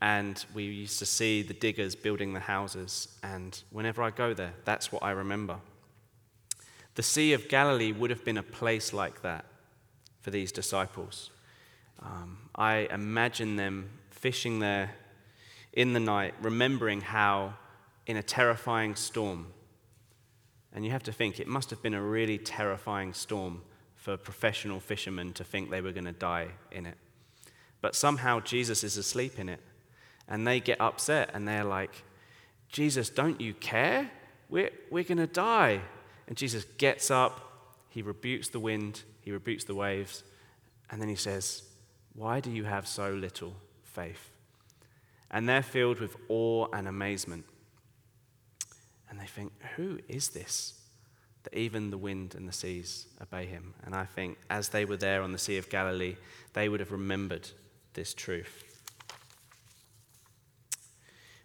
and 0.00 0.44
we 0.54 0.64
used 0.64 0.98
to 0.98 1.06
see 1.06 1.42
the 1.42 1.54
diggers 1.54 1.94
building 1.94 2.34
the 2.34 2.40
houses. 2.40 3.08
And 3.22 3.60
whenever 3.70 4.02
I 4.02 4.10
go 4.10 4.34
there, 4.34 4.54
that's 4.64 4.92
what 4.92 5.02
I 5.02 5.12
remember. 5.12 5.56
The 6.94 7.02
Sea 7.02 7.32
of 7.32 7.48
Galilee 7.48 7.92
would 7.92 8.10
have 8.10 8.24
been 8.24 8.38
a 8.38 8.42
place 8.42 8.92
like 8.92 9.22
that 9.22 9.46
for 10.20 10.30
these 10.30 10.52
disciples. 10.52 11.30
Um, 12.00 12.38
I 12.54 12.88
imagine 12.90 13.56
them 13.56 13.90
fishing 14.10 14.58
there 14.58 14.94
in 15.72 15.92
the 15.92 16.00
night, 16.00 16.34
remembering 16.40 17.00
how 17.00 17.54
in 18.06 18.16
a 18.16 18.22
terrifying 18.22 18.94
storm, 18.94 19.46
and 20.72 20.84
you 20.84 20.90
have 20.90 21.02
to 21.04 21.12
think 21.12 21.38
it 21.38 21.46
must 21.46 21.70
have 21.70 21.82
been 21.82 21.94
a 21.94 22.02
really 22.02 22.38
terrifying 22.38 23.12
storm 23.12 23.62
for 23.94 24.16
professional 24.16 24.80
fishermen 24.80 25.32
to 25.32 25.44
think 25.44 25.70
they 25.70 25.80
were 25.80 25.92
going 25.92 26.04
to 26.04 26.12
die 26.12 26.48
in 26.70 26.86
it. 26.86 26.96
But 27.80 27.94
somehow 27.94 28.40
Jesus 28.40 28.84
is 28.84 28.96
asleep 28.96 29.38
in 29.38 29.48
it, 29.48 29.60
and 30.28 30.46
they 30.46 30.60
get 30.60 30.80
upset 30.80 31.30
and 31.34 31.46
they're 31.46 31.64
like, 31.64 32.02
Jesus, 32.68 33.08
don't 33.08 33.40
you 33.40 33.54
care? 33.54 34.10
We're, 34.48 34.70
we're 34.90 35.04
going 35.04 35.18
to 35.18 35.26
die. 35.26 35.80
And 36.26 36.36
Jesus 36.36 36.64
gets 36.78 37.10
up, 37.10 37.40
he 37.90 38.02
rebukes 38.02 38.48
the 38.48 38.58
wind, 38.58 39.02
he 39.20 39.30
rebukes 39.30 39.64
the 39.64 39.74
waves, 39.74 40.24
and 40.90 41.00
then 41.00 41.08
he 41.08 41.14
says, 41.14 41.62
why 42.14 42.40
do 42.40 42.50
you 42.50 42.64
have 42.64 42.88
so 42.88 43.12
little 43.12 43.54
faith. 43.94 44.30
And 45.30 45.48
they're 45.48 45.62
filled 45.62 46.00
with 46.00 46.16
awe 46.28 46.66
and 46.72 46.86
amazement. 46.86 47.44
And 49.14 49.22
they 49.22 49.28
think, 49.28 49.52
Who 49.76 50.00
is 50.08 50.30
this? 50.30 50.74
That 51.44 51.54
even 51.54 51.90
the 51.90 51.98
wind 51.98 52.34
and 52.34 52.48
the 52.48 52.52
seas 52.52 53.06
obey 53.22 53.46
him. 53.46 53.74
And 53.84 53.94
I 53.94 54.06
think 54.06 54.38
as 54.50 54.70
they 54.70 54.84
were 54.84 54.96
there 54.96 55.22
on 55.22 55.30
the 55.30 55.38
Sea 55.38 55.56
of 55.56 55.70
Galilee, 55.70 56.16
they 56.52 56.68
would 56.68 56.80
have 56.80 56.90
remembered 56.90 57.48
this 57.92 58.12
truth. 58.12 58.64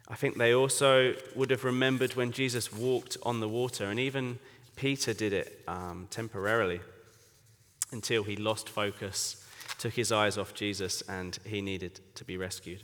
I 0.08 0.16
think 0.16 0.36
they 0.36 0.52
also 0.52 1.14
would 1.36 1.50
have 1.50 1.62
remembered 1.62 2.16
when 2.16 2.32
Jesus 2.32 2.72
walked 2.72 3.16
on 3.22 3.38
the 3.38 3.48
water, 3.48 3.84
and 3.84 4.00
even 4.00 4.40
Peter 4.74 5.14
did 5.14 5.32
it 5.32 5.62
um, 5.68 6.08
temporarily 6.10 6.80
until 7.92 8.24
he 8.24 8.34
lost 8.34 8.68
focus, 8.68 9.46
took 9.78 9.92
his 9.92 10.10
eyes 10.10 10.36
off 10.36 10.54
Jesus, 10.54 11.02
and 11.02 11.38
he 11.44 11.60
needed 11.60 12.00
to 12.16 12.24
be 12.24 12.36
rescued. 12.36 12.82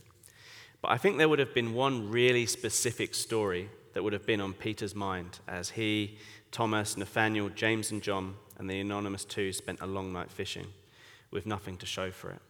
But 0.81 0.93
I 0.93 0.97
think 0.97 1.19
there 1.19 1.29
would 1.29 1.41
have 1.41 1.55
been 1.55 1.75
one 1.75 2.09
really 2.09 2.47
specific 2.47 3.17
story 3.17 3.69
that 3.97 4.03
would 4.03 4.13
have 4.13 4.27
been 4.27 4.43
on 4.43 4.53
Peter's 4.53 4.95
mind 4.95 5.39
as 5.49 5.71
he, 5.71 6.19
Thomas, 6.51 6.99
Nathaniel, 6.99 7.49
James, 7.49 7.91
and 7.91 8.03
John, 8.03 8.35
and 8.59 8.69
the 8.69 8.79
anonymous 8.79 9.25
two 9.25 9.55
spent 9.55 9.81
a 9.81 9.87
long 9.87 10.13
night 10.13 10.31
fishing 10.31 10.67
with 11.31 11.47
nothing 11.47 11.79
to 11.79 11.87
show 11.87 12.11
for 12.11 12.29
it. 12.29 12.43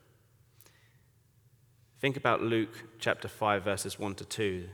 Think 2.01 2.17
about 2.17 2.43
Luke 2.43 2.99
chapter 2.99 3.29
5, 3.29 3.63
verses 3.63 3.97
1 3.97 4.17
to 4.17 4.25
2, 4.25 4.69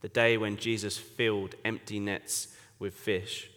the 0.00 0.08
day 0.08 0.36
when 0.36 0.56
Jesus 0.56 0.98
filled 0.98 1.54
empty 1.64 2.00
nets 2.00 2.48
with 2.80 2.94
fish 2.94 3.48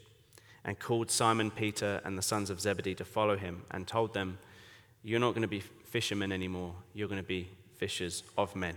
and 0.64 0.78
called 0.78 1.10
Simon 1.10 1.50
Peter 1.50 2.02
and 2.06 2.16
the 2.16 2.22
sons 2.22 2.52
of 2.52 2.62
Zebedee 2.62 2.94
to 2.94 3.04
follow 3.04 3.36
him 3.36 3.64
and 3.72 3.88
told 3.88 4.14
them, 4.14 4.38
You're 5.02 5.20
not 5.20 5.32
going 5.32 5.42
to 5.42 5.48
be 5.48 5.62
fishermen 5.62 6.32
anymore, 6.32 6.76
you're 6.94 7.08
going 7.08 7.20
to 7.20 7.28
be 7.28 7.50
fishers 7.78 8.22
of 8.38 8.56
men. 8.56 8.76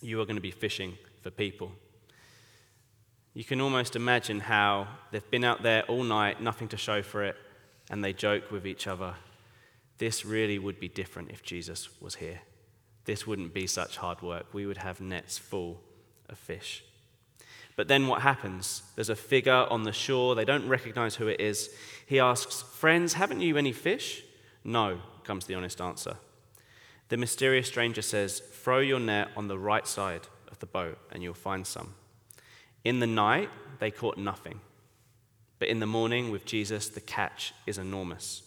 You 0.00 0.20
are 0.20 0.24
going 0.24 0.34
to 0.34 0.42
be 0.42 0.50
fishing 0.50 0.98
for 1.22 1.30
people. 1.30 1.70
You 3.38 3.44
can 3.44 3.60
almost 3.60 3.94
imagine 3.94 4.40
how 4.40 4.88
they've 5.12 5.30
been 5.30 5.44
out 5.44 5.62
there 5.62 5.84
all 5.84 6.02
night, 6.02 6.42
nothing 6.42 6.66
to 6.68 6.76
show 6.76 7.02
for 7.02 7.22
it, 7.22 7.36
and 7.88 8.02
they 8.02 8.12
joke 8.12 8.50
with 8.50 8.66
each 8.66 8.86
other. 8.86 9.14
This 9.98 10.24
really 10.24 10.58
would 10.58 10.80
be 10.80 10.88
different 10.88 11.30
if 11.30 11.42
Jesus 11.42 11.88
was 12.00 12.16
here 12.16 12.40
this 13.08 13.26
wouldn't 13.26 13.54
be 13.54 13.66
such 13.66 13.96
hard 13.96 14.20
work. 14.20 14.44
We 14.52 14.66
would 14.66 14.76
have 14.76 15.00
nets 15.00 15.38
full 15.38 15.80
of 16.28 16.36
fish. 16.36 16.84
But 17.74 17.88
then 17.88 18.06
what 18.06 18.20
happens? 18.20 18.82
There's 18.96 19.08
a 19.08 19.16
figure 19.16 19.66
on 19.70 19.84
the 19.84 19.94
shore. 19.94 20.34
They 20.34 20.44
don't 20.44 20.68
recognize 20.68 21.14
who 21.14 21.26
it 21.26 21.40
is. 21.40 21.70
He 22.04 22.20
asks, 22.20 22.60
Friends, 22.60 23.14
haven't 23.14 23.40
you 23.40 23.56
any 23.56 23.72
fish? 23.72 24.24
No, 24.62 25.00
comes 25.24 25.46
the 25.46 25.54
honest 25.54 25.80
answer. 25.80 26.18
The 27.08 27.16
mysterious 27.16 27.66
stranger 27.66 28.02
says, 28.02 28.40
Throw 28.40 28.80
your 28.80 29.00
net 29.00 29.28
on 29.38 29.48
the 29.48 29.58
right 29.58 29.86
side 29.86 30.28
of 30.50 30.58
the 30.58 30.66
boat 30.66 30.98
and 31.10 31.22
you'll 31.22 31.32
find 31.32 31.66
some. 31.66 31.94
In 32.88 33.00
the 33.00 33.06
night, 33.06 33.50
they 33.80 33.90
caught 33.90 34.16
nothing. 34.16 34.60
But 35.58 35.68
in 35.68 35.78
the 35.78 35.86
morning, 35.86 36.30
with 36.30 36.46
Jesus, 36.46 36.88
the 36.88 37.02
catch 37.02 37.52
is 37.66 37.76
enormous. 37.76 38.44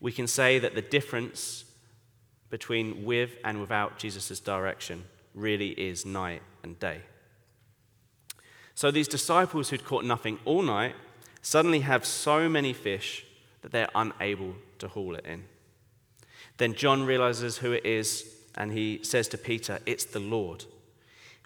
We 0.00 0.12
can 0.12 0.26
say 0.26 0.58
that 0.58 0.74
the 0.74 0.80
difference 0.80 1.66
between 2.48 3.04
with 3.04 3.32
and 3.44 3.60
without 3.60 3.98
Jesus' 3.98 4.40
direction 4.40 5.04
really 5.34 5.72
is 5.72 6.06
night 6.06 6.40
and 6.62 6.80
day. 6.80 7.02
So 8.74 8.90
these 8.90 9.06
disciples 9.06 9.68
who'd 9.68 9.84
caught 9.84 10.06
nothing 10.06 10.38
all 10.46 10.62
night 10.62 10.94
suddenly 11.42 11.80
have 11.80 12.06
so 12.06 12.48
many 12.48 12.72
fish 12.72 13.26
that 13.60 13.72
they're 13.72 13.90
unable 13.94 14.54
to 14.78 14.88
haul 14.88 15.16
it 15.16 15.26
in. 15.26 15.44
Then 16.56 16.72
John 16.72 17.04
realizes 17.04 17.58
who 17.58 17.72
it 17.72 17.84
is 17.84 18.24
and 18.54 18.72
he 18.72 19.00
says 19.02 19.28
to 19.28 19.36
Peter, 19.36 19.80
It's 19.84 20.06
the 20.06 20.18
Lord. 20.18 20.64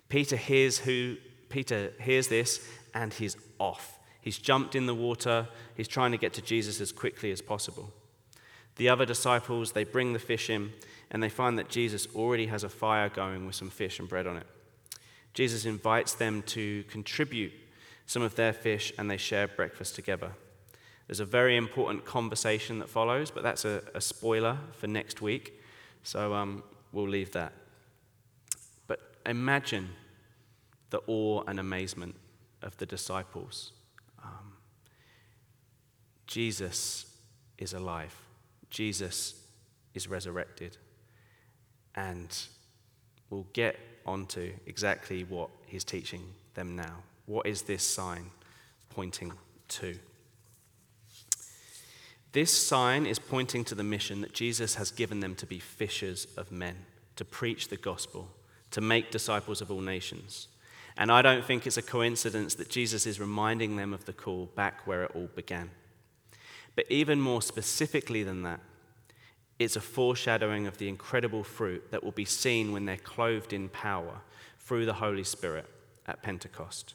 Peter 0.09 0.37
hears 0.37 0.79
who 0.79 1.17
Peter 1.55 1.93
hears 2.01 2.27
this 2.27 2.69
and 2.95 3.15
he's 3.15 3.37
off. 3.61 4.01
He's 4.21 4.39
jumped 4.39 4.75
in 4.75 4.87
the 4.87 4.95
water. 4.95 5.47
He's 5.77 5.87
trying 5.87 6.11
to 6.11 6.19
get 6.19 6.33
to 6.33 6.43
Jesus 6.43 6.81
as 6.81 6.91
quickly 6.91 7.31
as 7.31 7.41
possible. 7.41 7.93
The 8.75 8.89
other 8.89 9.07
disciples, 9.07 9.71
they 9.71 9.85
bring 9.85 10.15
the 10.15 10.19
fish 10.19 10.51
in 10.51 10.73
and 11.13 11.23
they 11.23 11.29
find 11.29 11.57
that 11.61 11.69
Jesus 11.69 12.09
already 12.13 12.47
has 12.47 12.65
a 12.65 12.69
fire 12.69 13.09
going 13.09 13.47
with 13.47 13.55
some 13.55 13.71
fish 13.71 14.01
and 14.01 14.09
bread 14.09 14.27
on 14.27 14.37
it. 14.37 14.49
Jesus 15.33 15.65
invites 15.65 16.15
them 16.15 16.43
to 16.43 16.83
contribute 16.89 17.53
some 18.05 18.23
of 18.23 18.35
their 18.35 18.53
fish 18.53 18.93
and 18.99 19.09
they 19.09 19.17
share 19.17 19.47
breakfast 19.47 19.95
together. 19.95 20.33
There's 21.07 21.21
a 21.21 21.25
very 21.25 21.57
important 21.57 22.05
conversation 22.05 22.81
that 22.81 22.89
follows, 22.89 23.31
but 23.31 23.45
that's 23.45 23.65
a, 23.65 23.81
a 23.95 24.01
spoiler 24.01 24.59
for 24.73 24.89
next 24.89 25.23
week, 25.23 25.61
so 26.03 26.35
um, 26.35 26.65
we'll 26.91 27.09
leave 27.09 27.31
that. 27.31 27.53
But 28.89 28.99
imagine 29.25 29.91
the 30.95 31.03
awe 31.09 31.43
and 31.49 31.59
amazement 31.59 32.15
of 32.63 32.77
the 32.77 32.87
disciples. 32.87 33.73
Um, 34.23 34.53
Jesus 36.29 37.07
is 37.59 37.73
alive, 37.73 38.15
Jesus 38.71 39.35
is 39.93 40.07
resurrected. 40.07 40.77
And 41.97 42.31
we'll 43.29 43.49
get 43.53 43.77
onto 44.07 44.53
exactly 44.67 45.25
what 45.25 45.51
he's 45.67 45.83
teaching 45.83 46.23
them 46.55 46.77
now. 46.77 47.03
What 47.27 47.47
is 47.47 47.63
this 47.63 47.83
sign 47.83 48.31
pointing 48.91 49.33
to? 49.71 49.99
This 52.31 52.57
sign 52.57 53.05
is 53.05 53.19
pointing 53.19 53.65
to 53.65 53.75
the 53.75 53.83
mission 53.83 54.21
that 54.21 54.33
Jesus 54.33 54.77
has 54.77 54.93
given 54.93 55.19
them 55.19 55.35
to 55.37 55.47
be 55.47 55.59
fishers 55.59 56.29
of 56.37 56.53
men, 56.53 56.77
to 57.17 57.25
preach 57.25 57.67
the 57.67 57.77
gospel, 57.77 58.29
to 58.71 58.81
make 58.81 59.11
disciples 59.11 59.61
of 59.61 59.73
all 59.73 59.81
nations. 59.81 60.47
And 60.97 61.11
I 61.11 61.23
don't 61.23 61.45
think 61.45 61.67
it's 61.67 61.77
a 61.77 61.83
coincidence 61.83 62.55
that 62.55 62.69
Jesus 62.69 63.07
is 63.07 63.19
reminding 63.19 63.77
them 63.77 63.93
of 63.93 64.05
the 64.05 64.13
call 64.13 64.47
back 64.55 64.87
where 64.87 65.05
it 65.05 65.13
all 65.15 65.29
began. 65.35 65.71
But 66.77 66.87
even 66.91 67.21
more 67.21 67.43
specifically 67.43 68.23
than 68.23 68.43
that, 68.43 68.61
it's 69.59 69.77
a 69.77 69.81
foreshadowing 69.81 70.67
of 70.67 70.79
the 70.79 70.89
incredible 70.89 71.45
fruit 71.45 71.91
that 71.91 72.03
will 72.03 72.13
be 72.13 72.25
seen 72.25 72.73
when 72.73 72.85
they're 72.85 72.97
clothed 72.97 73.53
in 73.53 73.69
power 73.69 74.21
through 74.59 74.87
the 74.87 74.95
Holy 74.95 75.25
Spirit 75.25 75.69
at 76.07 76.23
Pentecost. 76.23 76.95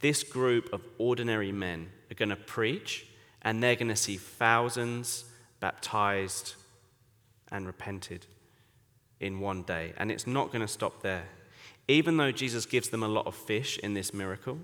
This 0.00 0.22
group 0.22 0.72
of 0.72 0.82
ordinary 0.98 1.52
men 1.52 1.88
are 2.10 2.14
going 2.14 2.28
to 2.28 2.36
preach, 2.36 3.06
and 3.42 3.62
they're 3.62 3.76
going 3.76 3.88
to 3.88 3.96
see 3.96 4.16
thousands 4.16 5.24
baptized 5.60 6.54
and 7.50 7.66
repented 7.66 8.26
in 9.20 9.40
one 9.40 9.62
day. 9.62 9.92
And 9.96 10.10
it's 10.10 10.26
not 10.26 10.48
going 10.48 10.60
to 10.60 10.68
stop 10.68 11.02
there. 11.02 11.24
Even 11.88 12.16
though 12.16 12.32
Jesus 12.32 12.66
gives 12.66 12.88
them 12.88 13.02
a 13.02 13.08
lot 13.08 13.26
of 13.26 13.34
fish 13.34 13.78
in 13.78 13.94
this 13.94 14.12
miracle, 14.12 14.58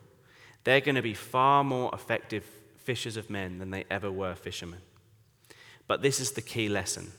they're 0.64 0.80
going 0.80 0.96
to 0.96 1.02
be 1.02 1.14
far 1.14 1.62
more 1.62 1.90
effective 1.92 2.44
fishers 2.76 3.16
of 3.16 3.30
men 3.30 3.58
than 3.58 3.70
they 3.70 3.84
ever 3.90 4.10
were 4.10 4.34
fishermen. 4.34 4.80
But 5.86 6.02
this 6.02 6.20
is 6.20 6.32
the 6.32 6.42
key 6.42 6.68
lesson 6.68 7.12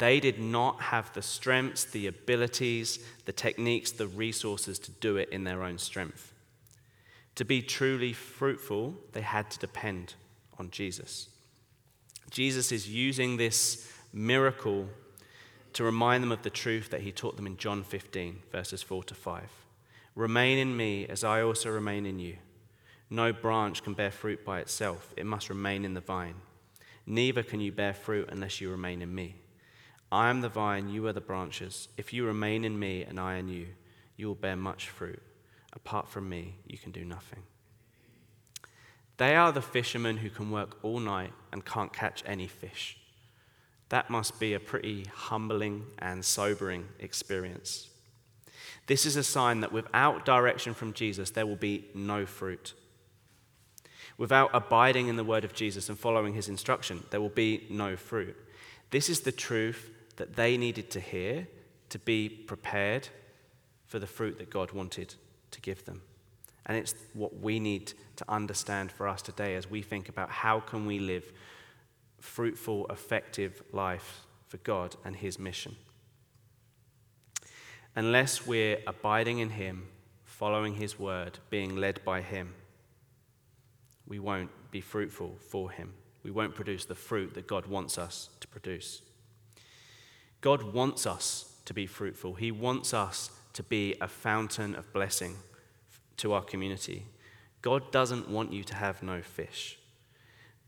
they 0.00 0.18
did 0.18 0.38
not 0.40 0.80
have 0.80 1.12
the 1.12 1.20
strengths, 1.20 1.84
the 1.84 2.06
abilities, 2.06 3.00
the 3.26 3.32
techniques, 3.32 3.90
the 3.90 4.06
resources 4.06 4.78
to 4.78 4.90
do 4.92 5.18
it 5.18 5.28
in 5.28 5.44
their 5.44 5.62
own 5.62 5.76
strength. 5.76 6.32
To 7.34 7.44
be 7.44 7.60
truly 7.60 8.14
fruitful, 8.14 8.94
they 9.12 9.20
had 9.20 9.50
to 9.50 9.58
depend 9.58 10.14
on 10.58 10.70
Jesus. 10.70 11.28
Jesus 12.30 12.72
is 12.72 12.88
using 12.88 13.36
this 13.36 13.92
miracle 14.12 14.88
to 15.74 15.84
remind 15.84 16.22
them 16.22 16.32
of 16.32 16.42
the 16.42 16.50
truth 16.50 16.90
that 16.90 17.02
he 17.02 17.12
taught 17.12 17.36
them 17.36 17.46
in 17.46 17.56
John 17.56 17.82
15, 17.82 18.42
verses 18.50 18.82
4 18.82 19.04
to 19.04 19.14
5. 19.14 19.42
Remain 20.14 20.58
in 20.58 20.76
me 20.76 21.06
as 21.06 21.24
I 21.24 21.42
also 21.42 21.70
remain 21.70 22.06
in 22.06 22.18
you. 22.18 22.36
No 23.08 23.32
branch 23.32 23.82
can 23.82 23.94
bear 23.94 24.10
fruit 24.10 24.44
by 24.44 24.60
itself, 24.60 25.12
it 25.16 25.26
must 25.26 25.48
remain 25.48 25.84
in 25.84 25.94
the 25.94 26.00
vine. 26.00 26.36
Neither 27.06 27.42
can 27.42 27.60
you 27.60 27.72
bear 27.72 27.94
fruit 27.94 28.28
unless 28.30 28.60
you 28.60 28.70
remain 28.70 29.02
in 29.02 29.14
me. 29.14 29.36
I 30.12 30.30
am 30.30 30.40
the 30.40 30.48
vine, 30.48 30.88
you 30.88 31.06
are 31.06 31.12
the 31.12 31.20
branches. 31.20 31.88
If 31.96 32.12
you 32.12 32.24
remain 32.24 32.64
in 32.64 32.78
me 32.78 33.02
and 33.02 33.18
I 33.18 33.36
in 33.36 33.48
you, 33.48 33.68
you 34.16 34.28
will 34.28 34.34
bear 34.34 34.56
much 34.56 34.88
fruit. 34.88 35.22
Apart 35.72 36.08
from 36.08 36.28
me, 36.28 36.56
you 36.66 36.78
can 36.78 36.92
do 36.92 37.04
nothing. 37.04 37.42
They 39.16 39.36
are 39.36 39.52
the 39.52 39.62
fishermen 39.62 40.18
who 40.18 40.30
can 40.30 40.50
work 40.50 40.78
all 40.82 40.98
night 40.98 41.32
and 41.52 41.64
can't 41.64 41.92
catch 41.92 42.22
any 42.26 42.46
fish. 42.46 42.96
That 43.90 44.08
must 44.08 44.40
be 44.40 44.54
a 44.54 44.60
pretty 44.60 45.04
humbling 45.12 45.84
and 45.98 46.24
sobering 46.24 46.88
experience. 46.98 47.88
This 48.86 49.04
is 49.04 49.16
a 49.16 49.22
sign 49.22 49.60
that 49.60 49.72
without 49.72 50.24
direction 50.24 50.74
from 50.74 50.92
Jesus, 50.92 51.30
there 51.30 51.46
will 51.46 51.56
be 51.56 51.86
no 51.94 52.24
fruit. 52.24 52.74
Without 54.16 54.50
abiding 54.52 55.08
in 55.08 55.16
the 55.16 55.24
word 55.24 55.44
of 55.44 55.54
Jesus 55.54 55.88
and 55.88 55.98
following 55.98 56.34
his 56.34 56.48
instruction, 56.48 57.04
there 57.10 57.20
will 57.20 57.28
be 57.28 57.66
no 57.70 57.96
fruit. 57.96 58.36
This 58.90 59.08
is 59.08 59.20
the 59.20 59.32
truth 59.32 59.90
that 60.16 60.36
they 60.36 60.56
needed 60.56 60.90
to 60.90 61.00
hear 61.00 61.46
to 61.88 61.98
be 61.98 62.28
prepared 62.28 63.08
for 63.86 63.98
the 63.98 64.06
fruit 64.06 64.38
that 64.38 64.50
God 64.50 64.72
wanted 64.72 65.14
to 65.50 65.60
give 65.60 65.84
them. 65.84 66.02
And 66.66 66.76
it's 66.76 66.94
what 67.14 67.40
we 67.40 67.58
need 67.58 67.92
to 68.16 68.24
understand 68.28 68.92
for 68.92 69.08
us 69.08 69.22
today 69.22 69.56
as 69.56 69.68
we 69.68 69.82
think 69.82 70.08
about 70.08 70.30
how 70.30 70.60
can 70.60 70.86
we 70.86 71.00
live 71.00 71.32
fruitful, 72.20 72.86
effective 72.88 73.62
life 73.72 74.24
for 74.46 74.58
God 74.58 74.96
and 75.04 75.16
his 75.16 75.38
mission. 75.38 75.76
Unless 77.96 78.46
we're 78.46 78.78
abiding 78.86 79.40
in 79.40 79.50
Him, 79.50 79.88
following 80.24 80.74
His 80.74 80.98
word, 80.98 81.38
being 81.50 81.76
led 81.76 82.04
by 82.04 82.20
Him, 82.20 82.54
we 84.06 84.18
won't 84.18 84.50
be 84.70 84.80
fruitful 84.80 85.36
for 85.48 85.70
Him. 85.70 85.92
We 86.22 86.30
won't 86.30 86.54
produce 86.54 86.84
the 86.84 86.94
fruit 86.94 87.34
that 87.34 87.48
God 87.48 87.66
wants 87.66 87.98
us 87.98 88.30
to 88.40 88.48
produce. 88.48 89.02
God 90.40 90.62
wants 90.72 91.06
us 91.06 91.52
to 91.64 91.74
be 91.74 91.86
fruitful. 91.86 92.34
He 92.34 92.52
wants 92.52 92.94
us 92.94 93.30
to 93.54 93.62
be 93.62 93.96
a 94.00 94.08
fountain 94.08 94.74
of 94.76 94.92
blessing 94.92 95.34
to 96.18 96.32
our 96.32 96.42
community. 96.42 97.06
God 97.60 97.90
doesn't 97.90 98.28
want 98.28 98.52
you 98.52 98.62
to 98.64 98.74
have 98.74 99.02
no 99.02 99.20
fish. 99.20 99.79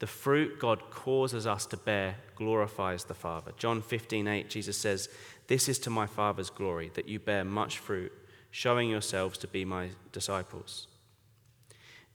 The 0.03 0.09
fruit 0.09 0.59
God 0.59 0.91
causes 0.91 1.47
us 1.47 1.65
to 1.67 1.77
bear 1.77 2.17
glorifies 2.35 3.05
the 3.05 3.15
Father. 3.15 3.53
John 3.57 3.81
15, 3.81 4.27
8, 4.27 4.51
Jesus 4.51 4.77
says, 4.77 5.09
This 5.47 5.69
is 5.69 5.79
to 5.79 5.91
my 5.91 6.09
Father's 6.09 6.51
glory, 6.51 6.91
that 6.95 7.09
you 7.09 7.21
bear 7.21 7.45
much 7.45 7.79
fruit, 7.79 8.11
showing 8.51 8.91
yourselves 8.91 9.39
to 9.39 9.47
be 9.47 9.65
my 9.65 9.91
disciples. 10.11 10.89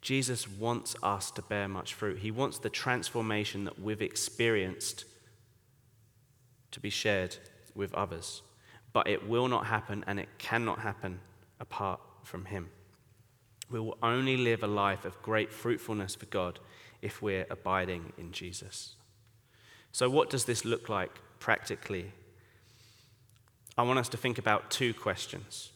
Jesus 0.02 0.50
wants 0.50 0.98
us 1.02 1.32
to 1.32 1.42
bear 1.42 1.70
much 1.70 1.94
fruit. 1.94 2.18
He 2.18 2.30
wants 2.30 2.60
the 2.60 2.70
transformation 2.70 3.64
that 3.64 3.80
we've 3.80 4.02
experienced 4.02 5.06
to 6.72 6.82
be 6.82 6.90
shared 6.90 7.38
with 7.74 7.94
others. 7.94 8.42
But 8.92 9.08
it 9.08 9.30
will 9.30 9.48
not 9.48 9.68
happen 9.68 10.04
and 10.08 10.20
it 10.20 10.28
cannot 10.40 10.80
happen 10.80 11.22
apart 11.62 12.02
from 12.24 12.44
Him. 12.44 12.68
We 13.70 13.80
will 13.80 13.98
only 14.04 14.36
live 14.36 14.62
a 14.62 14.68
life 14.68 15.06
of 15.06 15.22
great 15.22 15.54
fruitfulness 15.54 16.16
for 16.16 16.26
God 16.26 16.60
if 17.02 17.22
we're 17.22 17.46
abiding 17.50 18.14
in 18.18 18.32
Jesus. 18.32 18.96
So, 19.92 20.10
what 20.10 20.30
does 20.30 20.46
this 20.46 20.66
look 20.66 20.90
like 20.90 21.12
practically? 21.40 22.12
I 23.78 23.84
want 23.84 24.00
us 24.00 24.10
to 24.10 24.18
think 24.18 24.38
about 24.38 24.72
two 24.72 24.94
questions. 24.94 25.72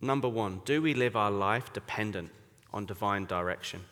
Number 0.00 0.28
one, 0.28 0.60
do 0.64 0.82
we 0.82 0.94
live 0.94 1.16
our 1.16 1.30
life 1.30 1.72
dependent 1.72 2.30
on 2.72 2.86
divine 2.86 3.24
direction? 3.24 3.84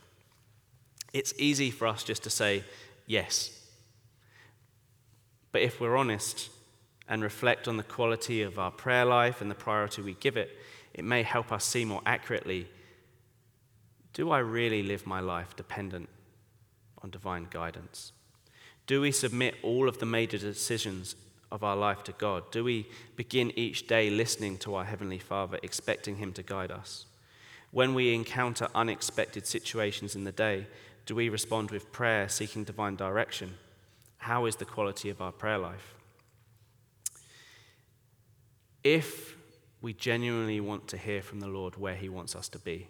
It's 1.12 1.33
easy 1.39 1.71
for 1.71 1.87
us 1.87 2.05
just 2.05 2.23
to 2.25 2.31
say 2.31 2.65
yes. 3.07 3.57
But 5.53 5.62
if 5.62 5.81
we're 5.81 5.97
honest 5.97 6.50
and 7.09 7.23
reflect 7.23 7.67
on 7.67 7.77
the 7.77 7.83
quality 7.83 8.43
of 8.43 8.59
our 8.59 8.71
prayer 8.71 9.05
life 9.05 9.41
and 9.41 9.50
the 9.50 9.55
priority 9.55 10.03
we 10.03 10.15
give 10.15 10.37
it, 10.37 10.57
it 10.95 11.05
may 11.05 11.23
help 11.23 11.53
us 11.53 11.65
see 11.65 11.85
more 11.85 12.03
accurately 12.07 12.69
do 14.21 14.33
I 14.33 14.41
really 14.41 14.83
live 14.83 15.07
my 15.07 15.21
life 15.21 15.57
dependent 15.57 16.07
on 17.00 17.09
divine 17.09 17.47
guidance? 17.49 18.12
Do 18.87 19.00
we 19.00 19.12
submit 19.12 19.55
all 19.62 19.89
of 19.89 19.97
the 19.97 20.05
major 20.05 20.37
decisions 20.37 21.17
of 21.50 21.65
our 21.65 21.75
life 21.75 22.05
to 22.05 22.12
God? 22.12 22.43
Do 22.50 22.62
we 22.62 22.87
begin 23.17 23.50
each 23.57 23.87
day 23.87 24.11
listening 24.11 24.59
to 24.59 24.75
our 24.75 24.85
Heavenly 24.85 25.19
Father, 25.19 25.59
expecting 25.62 26.17
Him 26.17 26.35
to 26.35 26.43
guide 26.43 26.71
us? 26.71 27.07
When 27.71 27.95
we 27.95 28.15
encounter 28.15 28.69
unexpected 28.75 29.47
situations 29.47 30.15
in 30.15 30.25
the 30.25 30.33
day, 30.33 30.67
do 31.07 31.15
we 31.15 31.31
respond 31.31 31.71
with 31.71 31.91
prayer, 31.91 32.29
seeking 32.29 32.65
divine 32.65 32.97
direction? 32.97 33.55
How 34.19 34.45
is 34.45 34.57
the 34.57 34.67
quality 34.67 35.09
of 35.09 35.23
our 35.23 35.33
prayer 35.33 35.57
life? 35.57 35.95
If 38.85 39.35
we 39.81 39.95
genuinely 39.95 40.61
want 40.61 40.89
to 40.89 40.99
hear 40.99 41.23
from 41.23 41.41
the 41.41 41.49
Lord 41.49 41.79
where 41.79 41.97
He 41.97 42.11
wants 42.11 42.37
us 42.37 42.50
to 42.50 42.59
be, 42.59 42.87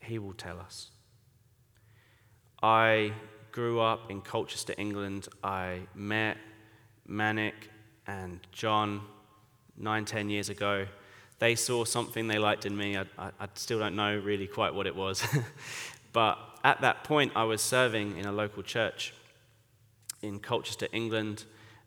he 0.00 0.18
will 0.18 0.32
tell 0.32 0.58
us. 0.58 0.90
I 2.62 3.12
grew 3.52 3.80
up 3.80 4.10
in 4.10 4.20
Colchester, 4.20 4.74
England. 4.78 5.28
I 5.42 5.80
met 5.94 6.36
Manik 7.06 7.70
and 8.06 8.40
John 8.52 9.02
nine, 9.76 10.04
ten 10.04 10.30
years 10.30 10.48
ago. 10.48 10.86
They 11.38 11.54
saw 11.54 11.84
something 11.84 12.28
they 12.28 12.38
liked 12.38 12.66
in 12.66 12.76
me. 12.76 12.96
I, 12.96 13.04
I, 13.18 13.30
I 13.40 13.48
still 13.54 13.78
don't 13.78 13.96
know 13.96 14.16
really 14.18 14.46
quite 14.46 14.74
what 14.74 14.86
it 14.86 14.96
was. 14.96 15.22
but 16.12 16.38
at 16.64 16.80
that 16.80 17.04
point, 17.04 17.32
I 17.36 17.44
was 17.44 17.60
serving 17.60 18.16
in 18.16 18.26
a 18.26 18.32
local 18.32 18.62
church 18.62 19.14
in 20.22 20.40
Colchester, 20.40 20.88
England, 20.92 21.44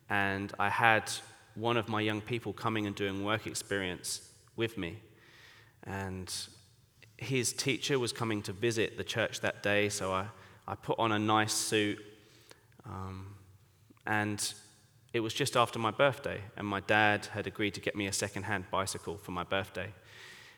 and 0.09 0.53
I 0.59 0.69
had 0.69 1.11
one 1.55 1.77
of 1.77 1.89
my 1.89 2.01
young 2.01 2.21
people 2.21 2.53
coming 2.53 2.85
and 2.85 2.95
doing 2.95 3.23
work 3.23 3.47
experience 3.47 4.21
with 4.55 4.77
me. 4.77 4.97
And 5.83 6.33
his 7.21 7.53
teacher 7.53 7.99
was 7.99 8.11
coming 8.13 8.41
to 8.43 8.53
visit 8.53 8.97
the 8.97 9.03
church 9.03 9.41
that 9.41 9.61
day, 9.61 9.89
so 9.89 10.11
I, 10.11 10.25
I 10.67 10.75
put 10.75 10.97
on 10.99 11.11
a 11.11 11.19
nice 11.19 11.53
suit. 11.53 11.99
Um, 12.85 13.35
and 14.05 14.53
it 15.13 15.19
was 15.19 15.33
just 15.33 15.55
after 15.55 15.79
my 15.79 15.91
birthday, 15.91 16.41
and 16.57 16.65
my 16.65 16.79
dad 16.81 17.27
had 17.27 17.47
agreed 17.47 17.73
to 17.75 17.81
get 17.81 17.95
me 17.95 18.07
a 18.07 18.13
second-hand 18.13 18.65
bicycle 18.71 19.17
for 19.17 19.31
my 19.31 19.43
birthday. 19.43 19.93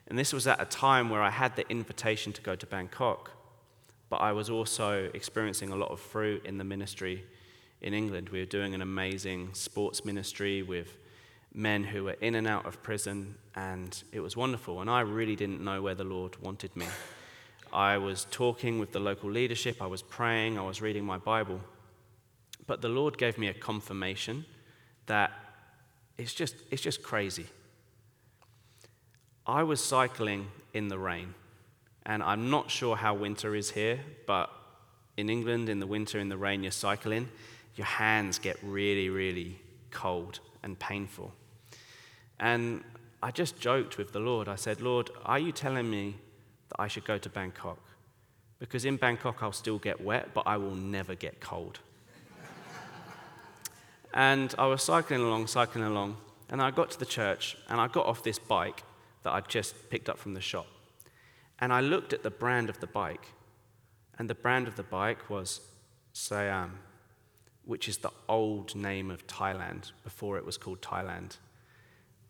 And 0.07 0.17
this 0.17 0.33
was 0.33 0.47
at 0.47 0.61
a 0.61 0.65
time 0.65 1.09
where 1.09 1.21
I 1.21 1.29
had 1.29 1.55
the 1.55 1.67
invitation 1.69 2.33
to 2.33 2.41
go 2.41 2.55
to 2.55 2.65
Bangkok, 2.65 3.31
but 4.09 4.17
I 4.17 4.31
was 4.33 4.49
also 4.49 5.09
experiencing 5.13 5.71
a 5.71 5.75
lot 5.75 5.89
of 5.89 5.99
fruit 5.99 6.45
in 6.45 6.57
the 6.57 6.63
ministry 6.63 7.23
in 7.81 7.93
England. 7.93 8.29
We 8.29 8.39
were 8.39 8.45
doing 8.45 8.75
an 8.75 8.81
amazing 8.81 9.53
sports 9.53 10.03
ministry 10.03 10.63
with 10.63 10.97
men 11.53 11.83
who 11.83 12.05
were 12.05 12.17
in 12.21 12.35
and 12.35 12.47
out 12.47 12.65
of 12.65 12.81
prison, 12.81 13.35
and 13.55 14.03
it 14.11 14.19
was 14.19 14.37
wonderful. 14.37 14.81
And 14.81 14.89
I 14.89 15.01
really 15.01 15.35
didn't 15.35 15.63
know 15.63 15.81
where 15.81 15.95
the 15.95 16.03
Lord 16.03 16.41
wanted 16.41 16.75
me. 16.75 16.87
I 17.73 17.97
was 17.97 18.25
talking 18.31 18.79
with 18.79 18.91
the 18.91 18.99
local 18.99 19.31
leadership, 19.31 19.81
I 19.81 19.87
was 19.87 20.01
praying, 20.01 20.57
I 20.57 20.63
was 20.63 20.81
reading 20.81 21.05
my 21.05 21.17
Bible. 21.17 21.61
But 22.67 22.81
the 22.81 22.89
Lord 22.89 23.17
gave 23.17 23.37
me 23.37 23.47
a 23.47 23.53
confirmation 23.53 24.45
that 25.05 25.31
it's 26.17 26.33
just, 26.33 26.55
it's 26.69 26.81
just 26.81 27.01
crazy. 27.01 27.47
I 29.45 29.63
was 29.63 29.83
cycling 29.83 30.47
in 30.73 30.87
the 30.87 30.99
rain, 30.99 31.33
and 32.05 32.21
I'm 32.21 32.49
not 32.49 32.69
sure 32.69 32.95
how 32.95 33.13
winter 33.13 33.55
is 33.55 33.71
here, 33.71 33.99
but 34.27 34.49
in 35.17 35.29
England, 35.29 35.69
in 35.69 35.79
the 35.79 35.87
winter, 35.87 36.19
in 36.19 36.29
the 36.29 36.37
rain, 36.37 36.63
you're 36.63 36.71
cycling, 36.71 37.29
your 37.75 37.87
hands 37.87 38.37
get 38.39 38.57
really, 38.61 39.09
really 39.09 39.59
cold 39.89 40.39
and 40.63 40.77
painful. 40.77 41.33
And 42.41 42.83
I 43.21 43.29
just 43.29 43.59
joked 43.59 43.99
with 43.99 44.11
the 44.11 44.19
Lord. 44.19 44.47
I 44.47 44.55
said, 44.55 44.81
Lord, 44.81 45.11
are 45.23 45.37
you 45.37 45.51
telling 45.51 45.89
me 45.89 46.15
that 46.69 46.81
I 46.81 46.87
should 46.87 47.05
go 47.05 47.19
to 47.19 47.29
Bangkok? 47.29 47.77
Because 48.57 48.83
in 48.83 48.97
Bangkok, 48.97 49.43
I'll 49.43 49.51
still 49.51 49.77
get 49.77 50.01
wet, 50.01 50.33
but 50.33 50.47
I 50.47 50.57
will 50.57 50.75
never 50.75 51.13
get 51.13 51.39
cold. 51.39 51.79
and 54.13 54.53
I 54.57 54.65
was 54.65 54.81
cycling 54.81 55.21
along, 55.21 55.47
cycling 55.47 55.85
along, 55.85 56.17
and 56.49 56.61
I 56.61 56.71
got 56.71 56.89
to 56.91 56.99
the 56.99 57.05
church, 57.05 57.57
and 57.69 57.79
I 57.79 57.87
got 57.87 58.07
off 58.07 58.23
this 58.23 58.39
bike 58.39 58.83
that 59.23 59.33
I'd 59.33 59.47
just 59.47 59.89
picked 59.91 60.09
up 60.09 60.17
from 60.17 60.33
the 60.33 60.41
shop. 60.41 60.67
And 61.59 61.71
I 61.71 61.81
looked 61.81 62.11
at 62.11 62.23
the 62.23 62.31
brand 62.31 62.69
of 62.69 62.79
the 62.79 62.87
bike, 62.87 63.27
and 64.17 64.27
the 64.27 64.35
brand 64.35 64.67
of 64.67 64.75
the 64.75 64.83
bike 64.83 65.29
was 65.29 65.61
Siam, 66.11 66.79
which 67.65 67.87
is 67.87 67.97
the 67.97 68.11
old 68.27 68.75
name 68.75 69.11
of 69.11 69.27
Thailand 69.27 69.91
before 70.03 70.37
it 70.37 70.45
was 70.45 70.57
called 70.57 70.81
Thailand. 70.81 71.37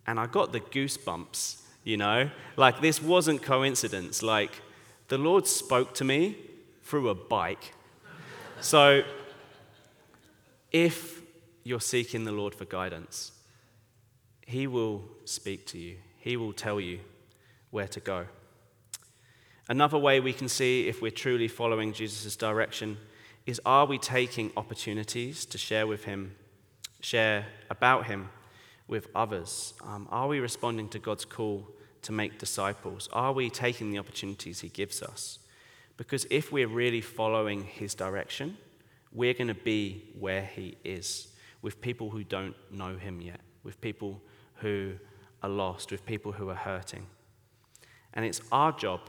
And 0.07 0.19
I 0.19 0.25
got 0.25 0.51
the 0.51 0.59
goosebumps, 0.59 1.61
you 1.83 1.97
know? 1.97 2.29
Like, 2.57 2.81
this 2.81 3.01
wasn't 3.01 3.41
coincidence. 3.41 4.23
Like, 4.23 4.61
the 5.07 5.17
Lord 5.17 5.47
spoke 5.47 5.93
to 5.95 6.03
me 6.03 6.37
through 6.83 7.09
a 7.09 7.15
bike. 7.15 7.73
So, 8.59 9.03
if 10.71 11.21
you're 11.63 11.81
seeking 11.81 12.23
the 12.23 12.31
Lord 12.31 12.55
for 12.55 12.65
guidance, 12.65 13.31
He 14.45 14.67
will 14.67 15.03
speak 15.25 15.65
to 15.67 15.77
you, 15.77 15.97
He 16.17 16.37
will 16.37 16.53
tell 16.53 16.79
you 16.79 16.99
where 17.69 17.87
to 17.87 17.99
go. 17.99 18.25
Another 19.69 19.97
way 19.97 20.19
we 20.19 20.33
can 20.33 20.49
see 20.49 20.87
if 20.87 21.01
we're 21.01 21.11
truly 21.11 21.47
following 21.47 21.93
Jesus' 21.93 22.35
direction 22.35 22.97
is 23.45 23.61
are 23.65 23.85
we 23.85 23.97
taking 23.97 24.51
opportunities 24.57 25.45
to 25.45 25.57
share 25.57 25.87
with 25.87 26.03
Him, 26.03 26.35
share 26.99 27.45
about 27.69 28.07
Him 28.07 28.29
with 28.91 29.07
others? 29.15 29.73
Um, 29.83 30.07
are 30.11 30.27
we 30.27 30.39
responding 30.39 30.89
to 30.89 30.99
God's 30.99 31.25
call 31.25 31.67
to 32.03 32.11
make 32.11 32.37
disciples? 32.37 33.09
Are 33.13 33.31
we 33.31 33.49
taking 33.49 33.89
the 33.89 33.97
opportunities 33.97 34.59
He 34.59 34.69
gives 34.69 35.01
us? 35.01 35.39
Because 35.97 36.27
if 36.29 36.51
we're 36.51 36.67
really 36.67 37.01
following 37.01 37.63
His 37.63 37.95
direction, 37.95 38.57
we're 39.13 39.33
going 39.33 39.47
to 39.47 39.53
be 39.53 40.11
where 40.19 40.43
He 40.43 40.77
is 40.83 41.29
with 41.61 41.81
people 41.81 42.09
who 42.09 42.23
don't 42.23 42.55
know 42.69 42.97
Him 42.97 43.21
yet, 43.21 43.39
with 43.63 43.79
people 43.79 44.21
who 44.55 44.93
are 45.41 45.49
lost, 45.49 45.89
with 45.89 46.05
people 46.05 46.33
who 46.33 46.49
are 46.49 46.55
hurting. 46.55 47.07
And 48.13 48.25
it's 48.25 48.41
our 48.51 48.73
job 48.73 48.99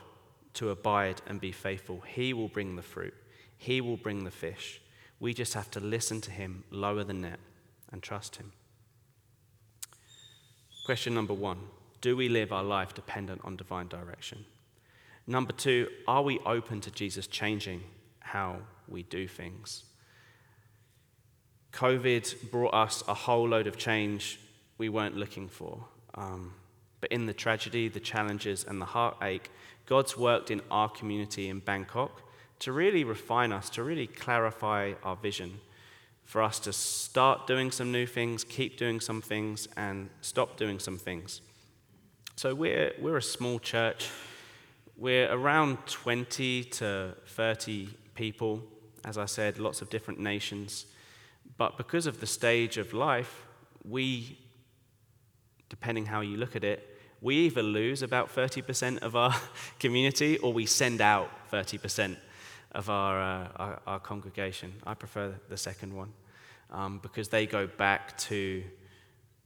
to 0.55 0.71
abide 0.71 1.21
and 1.27 1.41
be 1.41 1.51
faithful. 1.51 2.03
He 2.07 2.33
will 2.33 2.49
bring 2.49 2.77
the 2.77 2.83
fruit, 2.83 3.15
He 3.59 3.81
will 3.81 3.97
bring 3.97 4.23
the 4.25 4.31
fish. 4.31 4.81
We 5.19 5.35
just 5.35 5.55
have 5.55 5.71
to 5.73 5.81
listen 5.81 6.21
to 6.23 6.31
Him, 6.31 6.63
lower 6.71 7.03
the 7.03 7.15
net, 7.15 7.41
and 7.91 8.01
trust 8.01 8.37
Him. 8.37 8.53
Question 10.85 11.15
number 11.15 11.35
one 11.35 11.59
Do 12.01 12.17
we 12.17 12.29
live 12.29 12.53
our 12.53 12.65
life 12.65 12.95
dependent 12.95 13.41
on 13.45 13.57
divine 13.57 13.89
direction? 13.89 14.45
Number 15.27 15.53
two, 15.53 15.89
are 16.09 16.23
we 16.23 16.41
open 16.41 16.81
to 16.81 16.91
Jesus 16.91 17.29
changing 17.29 17.83
how 18.19 18.57
we 18.89 19.05
do 19.05 19.29
things? 19.29 19.85
COVID 21.73 22.51
brought 22.51 22.75
us 22.75 23.05
a 23.07 23.15
whole 23.15 23.49
load 23.49 23.67
of 23.67 23.79
change 23.79 24.41
we 24.79 24.89
weren't 24.89 25.17
looking 25.17 25.49
for. 25.49 25.85
Um, 26.17 26.53
but 27.01 27.13
in 27.13 27.27
the 27.27 27.33
tragedy, 27.33 27.89
the 27.89 28.01
challenges, 28.01 28.65
and 28.65 28.81
the 28.81 28.87
heartache, 28.87 29.51
God's 29.87 30.17
worked 30.17 30.51
in 30.51 30.61
our 30.71 30.89
community 30.89 31.49
in 31.49 31.61
Bangkok 31.61 32.23
to 32.59 32.73
really 32.73 33.05
refine 33.05 33.53
us, 33.53 33.71
to 33.71 33.83
really 33.83 34.07
clarify 34.07 34.93
our 35.03 35.17
vision, 35.17 35.61
for 36.25 36.43
us 36.43 36.59
to 36.61 36.73
start 36.73 37.47
doing 37.47 37.71
some 37.71 37.93
new 37.93 38.07
things, 38.07 38.45
keep 38.45 38.77
doing 38.77 39.01
some 39.01 39.21
things, 39.21 39.69
and 39.77 40.09
stop 40.21 40.57
doing 40.57 40.79
some 40.79 40.97
things. 40.97 41.41
So 42.37 42.55
we're, 42.55 42.93
we're 42.99 43.19
a 43.19 43.23
small 43.23 43.59
church. 43.59 44.09
We're 44.97 45.31
around 45.31 45.79
20 45.87 46.65
to 46.65 47.15
30 47.27 47.89
people, 48.15 48.63
as 49.05 49.19
I 49.19 49.27
said, 49.27 49.59
lots 49.59 49.83
of 49.83 49.91
different 49.91 50.21
nations. 50.21 50.87
But 51.59 51.77
because 51.77 52.07
of 52.07 52.21
the 52.21 52.27
stage 52.27 52.79
of 52.79 52.93
life, 52.93 53.47
we, 53.89 54.39
depending 55.69 56.07
how 56.07 56.21
you 56.21 56.37
look 56.37 56.57
at 56.57 56.65
it, 56.65 56.89
we 57.21 57.37
either 57.37 57.63
lose 57.63 58.03
about 58.03 58.35
30% 58.35 58.99
of 58.99 59.15
our 59.15 59.35
community 59.79 60.39
or 60.39 60.53
we 60.53 60.67
send 60.67 61.01
out 61.01 61.31
30% 61.53 62.17
of 62.73 62.91
our, 62.91 63.21
uh, 63.21 63.49
our, 63.57 63.81
our, 63.87 64.01
congregation. 64.01 64.73
I 64.87 64.95
prefer 64.95 65.35
the 65.49 65.57
second 65.57 65.95
one 65.95 66.13
um, 66.71 66.99
because 67.03 67.29
they 67.29 67.47
go 67.47 67.67
back 67.67 68.17
to 68.19 68.65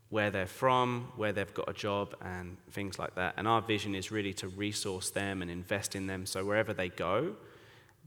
where 0.09 0.31
they're 0.31 0.47
from, 0.47 1.13
where 1.17 1.33
they've 1.33 1.53
got 1.53 1.69
a 1.69 1.73
job, 1.73 2.15
and 2.21 2.57
things 2.71 2.99
like 2.99 3.15
that. 3.17 3.35
And 3.37 3.49
our 3.49 3.61
vision 3.61 3.95
is 3.95 4.13
really 4.13 4.33
to 4.35 4.49
resource 4.49 5.11
them 5.11 5.43
and 5.43 5.51
invest 5.51 5.97
in 5.97 6.07
them 6.07 6.27
so 6.27 6.45
wherever 6.45 6.73
they 6.73 6.89
go, 6.89 7.35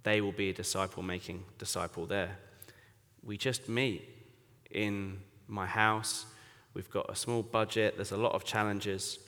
they 0.04 0.22
will 0.22 0.32
be 0.32 0.50
a 0.50 0.54
disciple 0.54 1.04
making 1.04 1.44
disciple 1.58 2.06
there. 2.06 2.38
We 3.24 3.38
just 3.38 3.68
meet 3.68 4.08
in 4.72 5.20
my 5.48 5.66
house. 5.66 6.26
We've 6.74 6.90
got 6.90 7.10
a 7.10 7.16
small 7.16 7.44
budget, 7.44 7.96
there's 7.98 8.12
a 8.12 8.18
lot 8.18 8.34
of 8.34 8.46
challenges. 8.46 9.20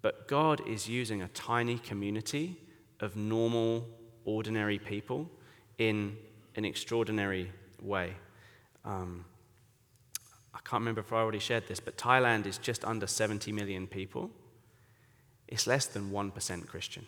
But 0.00 0.28
God 0.28 0.66
is 0.66 0.88
using 0.88 1.22
a 1.22 1.28
tiny 1.28 1.78
community 1.78 2.56
of 3.00 3.16
normal, 3.16 3.86
ordinary 4.28 4.78
people 4.78 5.26
in 5.78 6.16
an 6.54 6.64
extraordinary 6.66 7.50
way. 7.80 8.12
Um, 8.84 9.24
I 10.54 10.58
can't 10.58 10.82
remember 10.82 11.00
if 11.00 11.12
I 11.12 11.16
already 11.16 11.38
shared 11.38 11.66
this, 11.66 11.80
but 11.80 11.96
Thailand 11.96 12.44
is 12.44 12.58
just 12.58 12.84
under 12.84 13.06
70 13.06 13.52
million 13.52 13.86
people. 13.86 14.30
It's 15.46 15.66
less 15.66 15.86
than 15.86 16.10
1% 16.10 16.66
Christian. 16.66 17.06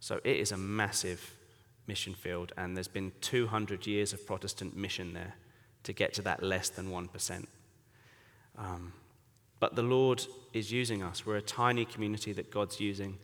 So 0.00 0.20
it 0.24 0.36
is 0.36 0.50
a 0.50 0.56
massive 0.56 1.36
mission 1.86 2.14
field, 2.14 2.52
and 2.56 2.76
there's 2.76 2.88
been 2.88 3.12
200 3.20 3.86
years 3.86 4.12
of 4.12 4.26
Protestant 4.26 4.76
mission 4.76 5.14
there 5.14 5.34
to 5.84 5.92
get 5.92 6.14
to 6.14 6.22
that 6.22 6.42
less 6.42 6.68
than 6.68 6.90
1%. 6.90 7.46
Um, 8.58 8.92
but 9.60 9.76
the 9.76 9.82
Lord 9.82 10.26
is 10.52 10.72
using 10.72 11.02
us. 11.02 11.24
We're 11.24 11.36
a 11.36 11.42
tiny 11.42 11.84
community 11.84 12.32
that 12.32 12.50
God's 12.50 12.80
using 12.80 13.18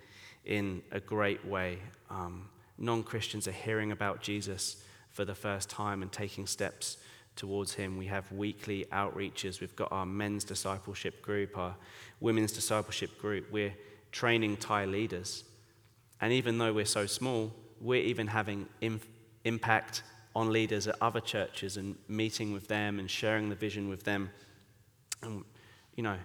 in 0.45 0.83
a 0.93 1.01
great 1.01 1.45
way. 1.45 1.79
Um, 2.09 2.49
non 2.81 3.03
Christians 3.03 3.47
are 3.47 3.53
hearing 3.53 3.93
about 3.93 4.23
Jesus 4.23 4.83
for 5.11 5.25
the 5.25 5.35
first 5.35 5.69
time 5.69 6.03
and 6.03 6.11
taking 6.11 6.47
steps 6.47 6.97
towards 7.37 7.75
Him. 7.75 7.97
We 7.97 8.07
have 8.07 8.31
weekly 8.33 8.87
outreaches. 8.91 9.61
We've 9.61 9.77
got 9.77 9.93
our 9.93 10.07
men's 10.07 10.45
discipleship 10.45 11.23
group, 11.23 11.57
our 11.57 11.77
women's 12.19 12.53
discipleship 12.53 13.21
group. 13.21 13.53
We're 13.53 13.75
training 14.11 14.57
Thai 14.57 14.87
leaders. 14.87 15.45
And 16.21 16.33
even 16.33 16.59
though 16.59 16.73
we're 16.73 16.85
so 16.85 17.07
small, 17.07 17.53
we're 17.81 18.03
even 18.03 18.27
having 18.27 18.67
impact 19.45 20.03
on 20.35 20.53
leaders 20.53 20.87
at 20.87 20.97
other 21.01 21.21
churches 21.21 21.77
and 21.77 21.97
meeting 22.09 22.53
with 22.53 22.69
them 22.69 22.99
and 22.99 23.11
sharing 23.11 23.49
the 23.49 23.55
vision 23.55 23.89
with 23.89 24.05
them. 24.05 24.31
And, 25.23 25.45
you 25.97 26.03
know, 26.03 26.17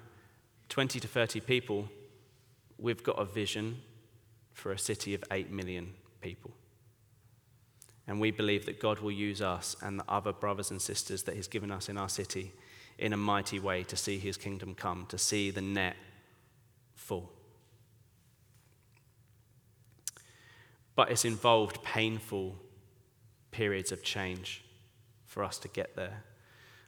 20 0.70 1.00
to 1.00 1.08
30 1.08 1.40
people, 1.42 1.90
we've 2.78 3.04
got 3.04 3.18
a 3.20 3.26
vision 3.26 3.82
for 4.54 4.72
a 4.72 4.78
city 4.78 5.14
of 5.14 5.24
8 5.32 5.52
million 5.52 5.94
people. 6.26 6.52
And 8.08 8.20
we 8.20 8.32
believe 8.32 8.66
that 8.66 8.80
God 8.80 9.00
will 9.00 9.12
use 9.12 9.42
us 9.42 9.76
and 9.82 10.00
the 10.00 10.06
other 10.10 10.34
brothers 10.34 10.72
and 10.72 10.82
sisters 10.82 11.24
that 11.24 11.36
He's 11.36 11.48
given 11.48 11.72
us 11.72 11.88
in 11.88 11.98
our 11.98 12.10
city 12.10 12.52
in 12.98 13.14
a 13.14 13.18
mighty 13.18 13.60
way 13.60 13.84
to 13.84 13.96
see 13.96 14.18
His 14.18 14.38
kingdom 14.38 14.74
come, 14.74 15.06
to 15.10 15.18
see 15.20 15.52
the 15.52 15.62
net 15.62 15.96
full. 16.96 17.32
But 20.96 21.12
it's 21.12 21.26
involved 21.26 21.84
painful 21.84 22.56
periods 23.52 23.92
of 23.92 24.02
change 24.02 24.64
for 25.26 25.44
us 25.44 25.60
to 25.60 25.68
get 25.68 25.96
there. 25.96 26.24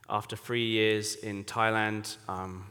After 0.10 0.36
three 0.36 0.66
years 0.66 1.16
in 1.16 1.44
Thailand, 1.44 2.18
um, 2.28 2.66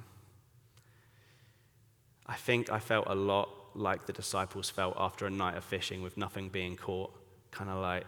I 2.26 2.34
think 2.34 2.72
I 2.72 2.80
felt 2.80 3.06
a 3.06 3.14
lot 3.14 3.55
like 3.76 4.06
the 4.06 4.12
disciples 4.12 4.70
felt 4.70 4.96
after 4.98 5.26
a 5.26 5.30
night 5.30 5.56
of 5.56 5.64
fishing 5.64 6.02
with 6.02 6.16
nothing 6.16 6.48
being 6.48 6.76
caught. 6.76 7.12
Kind 7.50 7.70
of 7.70 7.78
like, 7.78 8.04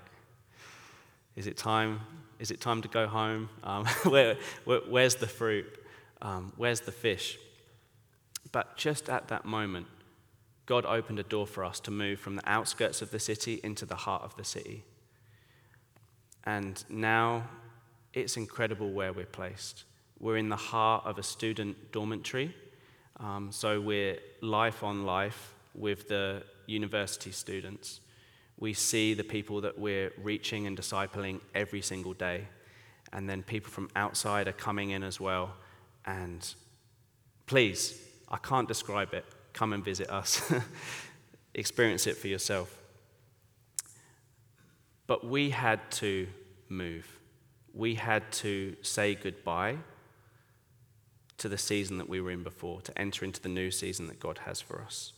is 1.36 1.46
it 1.46 1.56
time? 1.56 2.00
Is 2.38 2.50
it 2.50 2.60
time 2.60 2.82
to 2.82 2.88
go 2.88 3.06
home? 3.06 3.48
Um, 3.62 3.86
where, 4.04 4.36
where, 4.64 4.80
where's 4.88 5.16
the 5.16 5.26
fruit? 5.26 5.66
Um, 6.22 6.52
where's 6.56 6.80
the 6.80 6.92
fish? 6.92 7.38
But 8.50 8.76
just 8.76 9.08
at 9.08 9.28
that 9.28 9.44
moment, 9.44 9.86
God 10.66 10.84
opened 10.84 11.18
a 11.18 11.22
door 11.22 11.46
for 11.46 11.64
us 11.64 11.80
to 11.80 11.90
move 11.90 12.18
from 12.18 12.36
the 12.36 12.48
outskirts 12.48 13.02
of 13.02 13.10
the 13.10 13.18
city 13.18 13.60
into 13.62 13.86
the 13.86 13.96
heart 13.96 14.22
of 14.22 14.36
the 14.36 14.44
city. 14.44 14.84
And 16.44 16.82
now 16.88 17.44
it's 18.14 18.36
incredible 18.36 18.90
where 18.90 19.12
we're 19.12 19.26
placed. 19.26 19.84
We're 20.18 20.38
in 20.38 20.48
the 20.48 20.56
heart 20.56 21.04
of 21.06 21.18
a 21.18 21.22
student 21.22 21.92
dormitory. 21.92 22.54
Um, 23.20 23.50
so 23.52 23.80
we're 23.80 24.18
life 24.40 24.82
on 24.82 25.04
life 25.04 25.54
with 25.74 26.08
the 26.08 26.42
university 26.66 27.30
students. 27.30 28.00
We 28.58 28.72
see 28.72 29.14
the 29.14 29.24
people 29.24 29.60
that 29.62 29.78
we're 29.78 30.12
reaching 30.22 30.66
and 30.66 30.76
discipling 30.76 31.40
every 31.54 31.82
single 31.82 32.14
day. 32.14 32.48
And 33.12 33.28
then 33.28 33.42
people 33.42 33.70
from 33.70 33.88
outside 33.96 34.48
are 34.48 34.52
coming 34.52 34.90
in 34.90 35.02
as 35.02 35.20
well. 35.20 35.54
And 36.04 36.46
please, 37.46 38.00
I 38.28 38.36
can't 38.38 38.68
describe 38.68 39.14
it. 39.14 39.24
Come 39.52 39.72
and 39.72 39.84
visit 39.84 40.10
us, 40.10 40.52
experience 41.54 42.06
it 42.06 42.16
for 42.16 42.28
yourself. 42.28 42.76
But 45.06 45.26
we 45.26 45.50
had 45.50 45.90
to 45.92 46.28
move. 46.68 47.18
We 47.72 47.94
had 47.94 48.30
to 48.32 48.76
say 48.82 49.14
goodbye 49.14 49.78
to 51.38 51.48
the 51.48 51.58
season 51.58 51.98
that 51.98 52.08
we 52.08 52.20
were 52.20 52.30
in 52.30 52.42
before, 52.42 52.82
to 52.82 52.98
enter 52.98 53.24
into 53.24 53.40
the 53.40 53.48
new 53.48 53.70
season 53.70 54.08
that 54.08 54.20
God 54.20 54.38
has 54.44 54.60
for 54.60 54.82
us. 54.82 55.12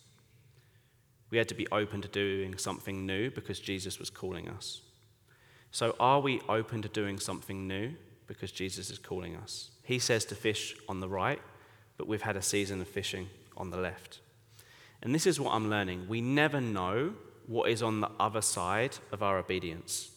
We 1.31 1.39
had 1.39 1.49
to 1.49 1.55
be 1.55 1.67
open 1.71 2.03
to 2.03 2.09
doing 2.09 2.59
something 2.59 3.07
new 3.07 3.31
because 3.31 3.61
Jesus 3.61 3.99
was 3.99 4.11
calling 4.11 4.49
us. 4.49 4.83
So, 5.71 5.95
are 6.01 6.21
we 6.21 6.41
open 6.49 6.83
to 6.83 6.89
doing 6.89 7.21
something 7.21 7.69
new 7.69 7.95
because 8.27 8.51
Jesus 8.51 8.91
is 8.91 8.99
calling 8.99 9.37
us? 9.37 9.71
He 9.85 9.99
says 9.99 10.25
to 10.27 10.35
fish 10.35 10.75
on 10.89 11.01
the 11.01 11.09
right, 11.09 11.41
but 11.97 12.09
we've 12.09 12.23
had 12.23 12.37
a 12.37 12.43
season 12.43 12.81
of 12.81 12.89
fishing 12.89 13.29
on 13.57 13.71
the 13.71 13.77
left. 13.77 14.21
And 15.03 15.15
this 15.15 15.27
is 15.27 15.39
what 15.39 15.55
I'm 15.55 15.71
learning. 15.71 16.07
We 16.09 16.21
never 16.21 16.61
know 16.61 17.15
what 17.47 17.71
is 17.71 17.83
on 17.83 18.01
the 18.01 18.11
other 18.19 18.41
side 18.41 18.97
of 19.13 19.23
our 19.23 19.39
obedience. 19.39 20.11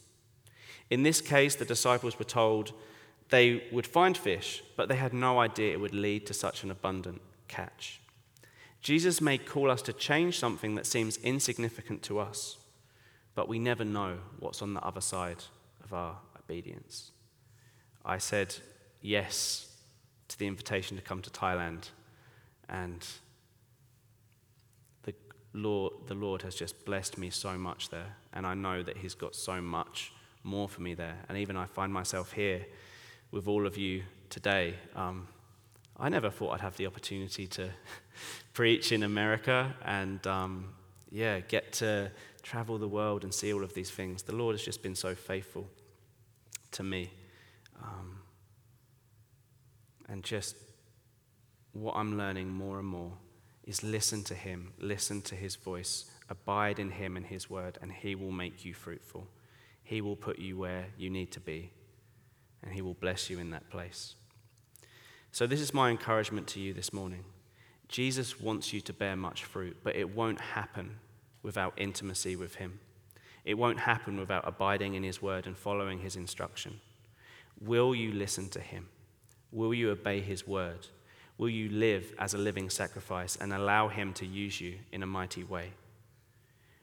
In 0.89 1.03
this 1.03 1.21
case, 1.21 1.55
the 1.55 1.65
disciples 1.65 2.19
were 2.19 2.25
told 2.25 2.73
they 3.29 3.63
would 3.71 3.87
find 3.87 4.17
fish, 4.17 4.63
but 4.75 4.89
they 4.89 4.95
had 4.95 5.13
no 5.13 5.39
idea 5.39 5.73
it 5.73 5.79
would 5.79 5.95
lead 5.95 6.27
to 6.27 6.33
such 6.33 6.63
an 6.63 6.69
abundant 6.69 7.21
catch. 7.47 7.99
Jesus 8.83 9.21
may 9.21 9.37
call 9.37 9.71
us 9.71 9.81
to 9.83 9.93
change 9.93 10.37
something 10.37 10.75
that 10.75 10.85
seems 10.85 11.15
insignificant 11.17 12.03
to 12.03 12.19
us, 12.19 12.57
but 13.33 13.47
we 13.47 13.57
never 13.57 13.85
know 13.85 14.17
what's 14.39 14.61
on 14.61 14.73
the 14.73 14.83
other 14.83 14.99
side 14.99 15.45
of 15.85 15.93
our 15.93 16.17
obedience. 16.37 17.11
I 18.03 18.17
said 18.17 18.53
yes 19.01 19.73
to 20.27 20.37
the 20.37 20.47
invitation 20.47 20.97
to 20.97 21.03
come 21.03 21.21
to 21.21 21.29
Thailand, 21.29 21.91
and 22.67 23.07
the 25.03 25.13
Lord, 25.53 25.93
the 26.07 26.15
Lord 26.15 26.41
has 26.41 26.53
just 26.53 26.83
blessed 26.83 27.17
me 27.17 27.29
so 27.29 27.57
much 27.57 27.87
there, 27.89 28.17
and 28.33 28.45
I 28.45 28.53
know 28.53 28.83
that 28.83 28.97
He's 28.97 29.15
got 29.15 29.33
so 29.33 29.61
much 29.61 30.11
more 30.43 30.67
for 30.67 30.81
me 30.81 30.93
there. 30.93 31.19
And 31.29 31.37
even 31.37 31.55
I 31.55 31.67
find 31.67 31.93
myself 31.93 32.33
here 32.33 32.65
with 33.31 33.47
all 33.47 33.65
of 33.65 33.77
you 33.77 34.03
today. 34.29 34.75
Um, 34.93 35.29
I 35.97 36.09
never 36.09 36.29
thought 36.29 36.53
I'd 36.53 36.61
have 36.61 36.77
the 36.77 36.87
opportunity 36.87 37.47
to 37.47 37.69
preach 38.53 38.91
in 38.91 39.03
America 39.03 39.73
and, 39.85 40.25
um, 40.27 40.73
yeah, 41.11 41.39
get 41.39 41.73
to 41.73 42.11
travel 42.41 42.77
the 42.77 42.87
world 42.87 43.23
and 43.23 43.33
see 43.33 43.53
all 43.53 43.63
of 43.63 43.73
these 43.73 43.91
things. 43.91 44.23
The 44.23 44.35
Lord 44.35 44.55
has 44.55 44.63
just 44.63 44.81
been 44.81 44.95
so 44.95 45.15
faithful 45.15 45.67
to 46.71 46.83
me. 46.83 47.11
Um, 47.81 48.19
and 50.09 50.23
just 50.23 50.55
what 51.73 51.95
I'm 51.95 52.17
learning 52.17 52.49
more 52.49 52.79
and 52.79 52.87
more 52.87 53.13
is 53.63 53.83
listen 53.83 54.23
to 54.25 54.35
Him, 54.35 54.73
listen 54.79 55.21
to 55.23 55.35
His 55.35 55.55
voice, 55.55 56.05
abide 56.29 56.79
in 56.79 56.91
Him 56.91 57.17
and 57.17 57.25
His 57.25 57.49
word, 57.49 57.77
and 57.81 57.91
He 57.91 58.15
will 58.15 58.31
make 58.31 58.65
you 58.65 58.73
fruitful. 58.73 59.27
He 59.83 60.01
will 60.01 60.15
put 60.15 60.39
you 60.39 60.57
where 60.57 60.87
you 60.97 61.09
need 61.09 61.31
to 61.31 61.39
be, 61.39 61.71
and 62.61 62.73
He 62.73 62.81
will 62.81 62.93
bless 62.93 63.29
you 63.29 63.39
in 63.39 63.51
that 63.51 63.69
place. 63.69 64.15
So, 65.33 65.47
this 65.47 65.61
is 65.61 65.73
my 65.73 65.89
encouragement 65.89 66.45
to 66.49 66.59
you 66.59 66.73
this 66.73 66.93
morning. 66.93 67.23
Jesus 67.87 68.39
wants 68.39 68.71
you 68.71 68.81
to 68.81 68.93
bear 68.93 69.15
much 69.15 69.45
fruit, 69.45 69.77
but 69.83 69.95
it 69.95 70.15
won't 70.15 70.39
happen 70.39 70.99
without 71.41 71.73
intimacy 71.75 72.35
with 72.35 72.53
Him. 72.53 72.79
It 73.43 73.55
won't 73.55 73.79
happen 73.79 74.19
without 74.19 74.47
abiding 74.47 74.93
in 74.93 75.01
His 75.01 75.23
word 75.23 75.47
and 75.47 75.57
following 75.57 75.97
His 75.97 76.15
instruction. 76.15 76.81
Will 77.59 77.95
you 77.95 78.11
listen 78.11 78.47
to 78.49 78.59
Him? 78.59 78.89
Will 79.51 79.73
you 79.73 79.89
obey 79.89 80.21
His 80.21 80.45
word? 80.45 80.85
Will 81.39 81.49
you 81.49 81.67
live 81.67 82.13
as 82.19 82.35
a 82.35 82.37
living 82.37 82.69
sacrifice 82.69 83.35
and 83.35 83.51
allow 83.51 83.87
Him 83.87 84.13
to 84.13 84.27
use 84.27 84.61
you 84.61 84.75
in 84.91 85.01
a 85.01 85.07
mighty 85.07 85.43
way? 85.43 85.71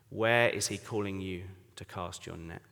Where 0.09 0.49
is 0.49 0.67
He 0.67 0.77
calling 0.77 1.21
you 1.21 1.45
to 1.77 1.85
cast 1.85 2.27
your 2.27 2.37
net? 2.37 2.63